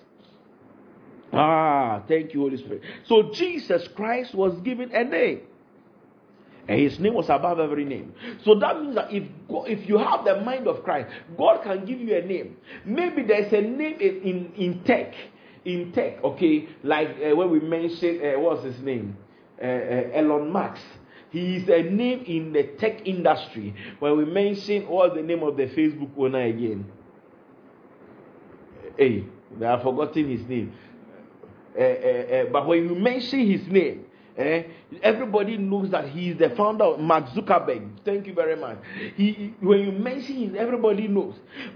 [1.33, 2.81] Ah, thank you, Holy Spirit.
[3.05, 5.41] So Jesus Christ was given a name
[6.67, 8.13] and his name was above every name.
[8.43, 11.85] So that means that if God, if you have the mind of Christ, God can
[11.85, 12.57] give you a name.
[12.85, 15.13] Maybe there's a name in in, in tech,
[15.63, 16.23] in tech.
[16.23, 19.17] Okay, like uh, when we mentioned uh, what's his name,
[19.61, 20.81] uh, uh Elon Musk.
[21.31, 23.75] He is a name in the tech industry.
[23.99, 26.89] When we mention what's the name of the Facebook owner again?
[28.97, 29.25] Hey,
[29.61, 30.71] I have forgotten his name.
[31.77, 34.05] Uh, but when you mention his name,
[34.37, 34.63] Eh?
[35.01, 38.03] Everybody knows that he is the founder of Mark Zuckerberg.
[38.03, 38.77] Thank you very much.
[39.15, 41.35] He, when you mention him, everybody knows.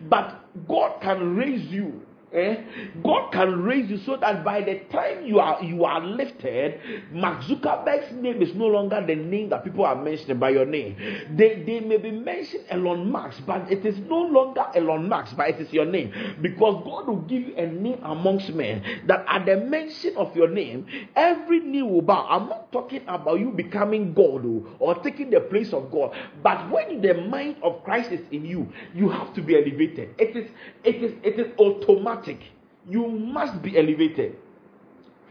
[0.09, 2.01] But God can raise you
[2.31, 2.57] Eh?
[3.03, 6.79] God can raise you so that by the time you are you are lifted,
[7.11, 10.95] Mark Zuckerberg's name is no longer the name that people are mentioning by your name.
[11.35, 15.49] They they may be mentioning Elon Musk, but it is no longer Elon Musk, but
[15.49, 16.13] it is your name.
[16.39, 20.49] Because God will give you a name amongst men that at the mention of your
[20.49, 22.27] name, every knee will bow.
[22.29, 26.15] I'm not talking about you becoming God or, oh, or taking the place of God,
[26.43, 30.13] but when the mind of Christ is in you, you have to be elevated.
[30.19, 30.47] It is
[30.83, 32.39] it is it is automatic automatic.
[32.87, 34.35] You must be elevated.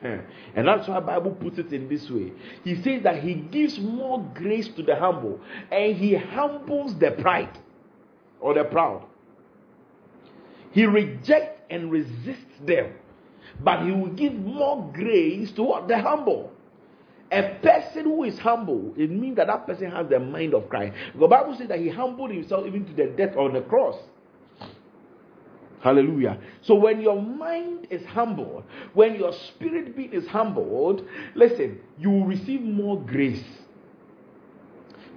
[0.02, 0.18] Eh.
[0.54, 2.32] And that's why Bible puts it in this way.
[2.64, 5.40] He says that he gives more grace to the humble
[5.72, 7.58] and he humbles the pride
[8.40, 9.04] or the proud.
[10.70, 12.92] He rejects and resists them,
[13.60, 15.88] but he will give more grace to what?
[15.88, 16.52] The humble.
[17.32, 20.94] A person who is humble, it means that that person has the mind of Christ.
[21.18, 23.96] The Bible says that he humbled himself even to the death on the cross.
[25.80, 26.38] Hallelujah.
[26.62, 28.64] So when your mind is humbled,
[28.94, 33.44] when your spirit being is humbled, listen, you will receive more grace.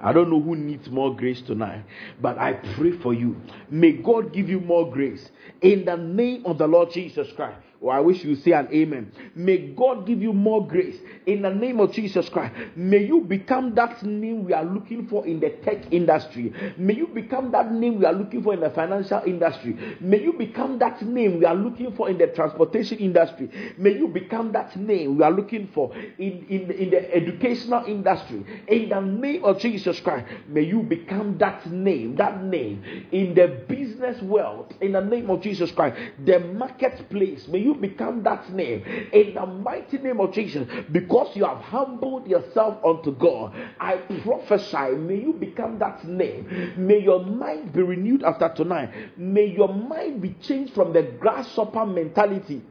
[0.02, 1.84] I don't know who needs more grace tonight,
[2.22, 3.40] but I pray for you.
[3.70, 5.30] May God give you more grace
[5.62, 7.62] in the name of the Lord Jesus Christ.
[7.84, 9.12] Oh, I wish you say an amen.
[9.34, 12.54] May God give you more grace in the name of Jesus Christ.
[12.76, 16.54] May you become that name we are looking for in the tech industry.
[16.78, 19.76] May you become that name we are looking for in the financial industry.
[20.00, 23.50] May you become that name we are looking for in the transportation industry.
[23.80, 28.46] May you become that name we are looking for in, in, in the educational industry.
[28.68, 33.48] In the name of Jesus Christ, may you become that name, that name in the
[33.68, 34.76] business world.
[34.82, 37.48] In the name of Jesus Christ, the marketplace.
[37.48, 41.60] May you you become that name in the mighty name of Jesus because you have
[41.60, 43.54] humbled yourself unto God.
[43.80, 46.74] I prophesy, may you become that name.
[46.78, 49.18] May your mind be renewed after tonight.
[49.18, 52.62] May your mind be changed from the grasshopper mentality.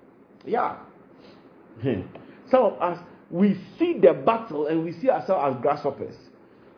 [0.44, 0.76] Yeah.
[1.82, 2.02] Hmm.
[2.50, 2.98] Some of us,
[3.30, 6.16] we see the battle and we see ourselves as grasshoppers.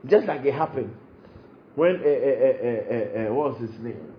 [0.06, 0.94] Just like it happened
[1.74, 4.12] when, uh, uh, uh, what was his name?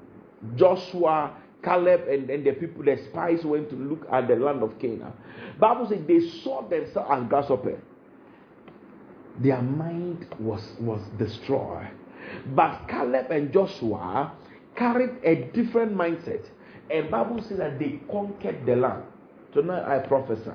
[0.55, 4.77] Joshua Caleb and, and the people, the spies went to look at the land of
[4.79, 5.13] Canaan.
[5.59, 7.79] Bible says they saw themselves as grasshopper.
[9.39, 11.89] Their mind was, was destroyed.
[12.47, 14.33] But Caleb and Joshua
[14.75, 16.45] carried a different mindset.
[16.91, 19.03] And Bible says that they conquered the land.
[19.53, 20.51] Tonight I prophesy.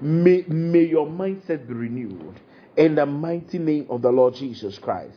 [0.00, 2.40] May, may your mindset be renewed
[2.76, 5.16] in the mighty name of the Lord Jesus Christ.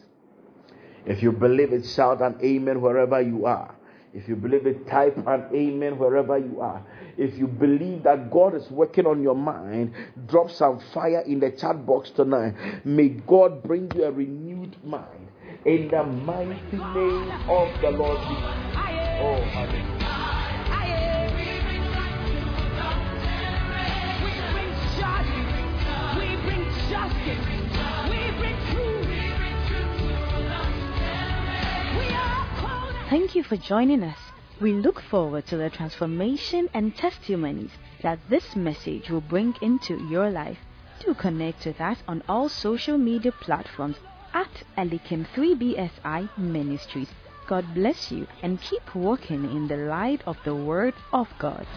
[1.06, 3.76] If you believe it, shout an amen wherever you are.
[4.14, 6.86] If you believe it, type an amen wherever you are.
[7.18, 9.94] If you believe that God is working on your mind,
[10.28, 12.54] drop some fire in the chat box tonight.
[12.86, 15.30] May God bring you a renewed mind
[15.66, 18.74] in the mighty name of the Lord Jesus.
[19.20, 19.93] Oh, hallelujah.
[33.14, 34.18] Thank you for joining us.
[34.60, 37.70] We look forward to the transformation and testimonies
[38.02, 40.58] that this message will bring into your life.
[41.00, 43.98] Do connect with us on all social media platforms
[44.34, 47.10] at Elikem 3BSI Ministries.
[47.46, 51.68] God bless you and keep walking in the light of the Word of God.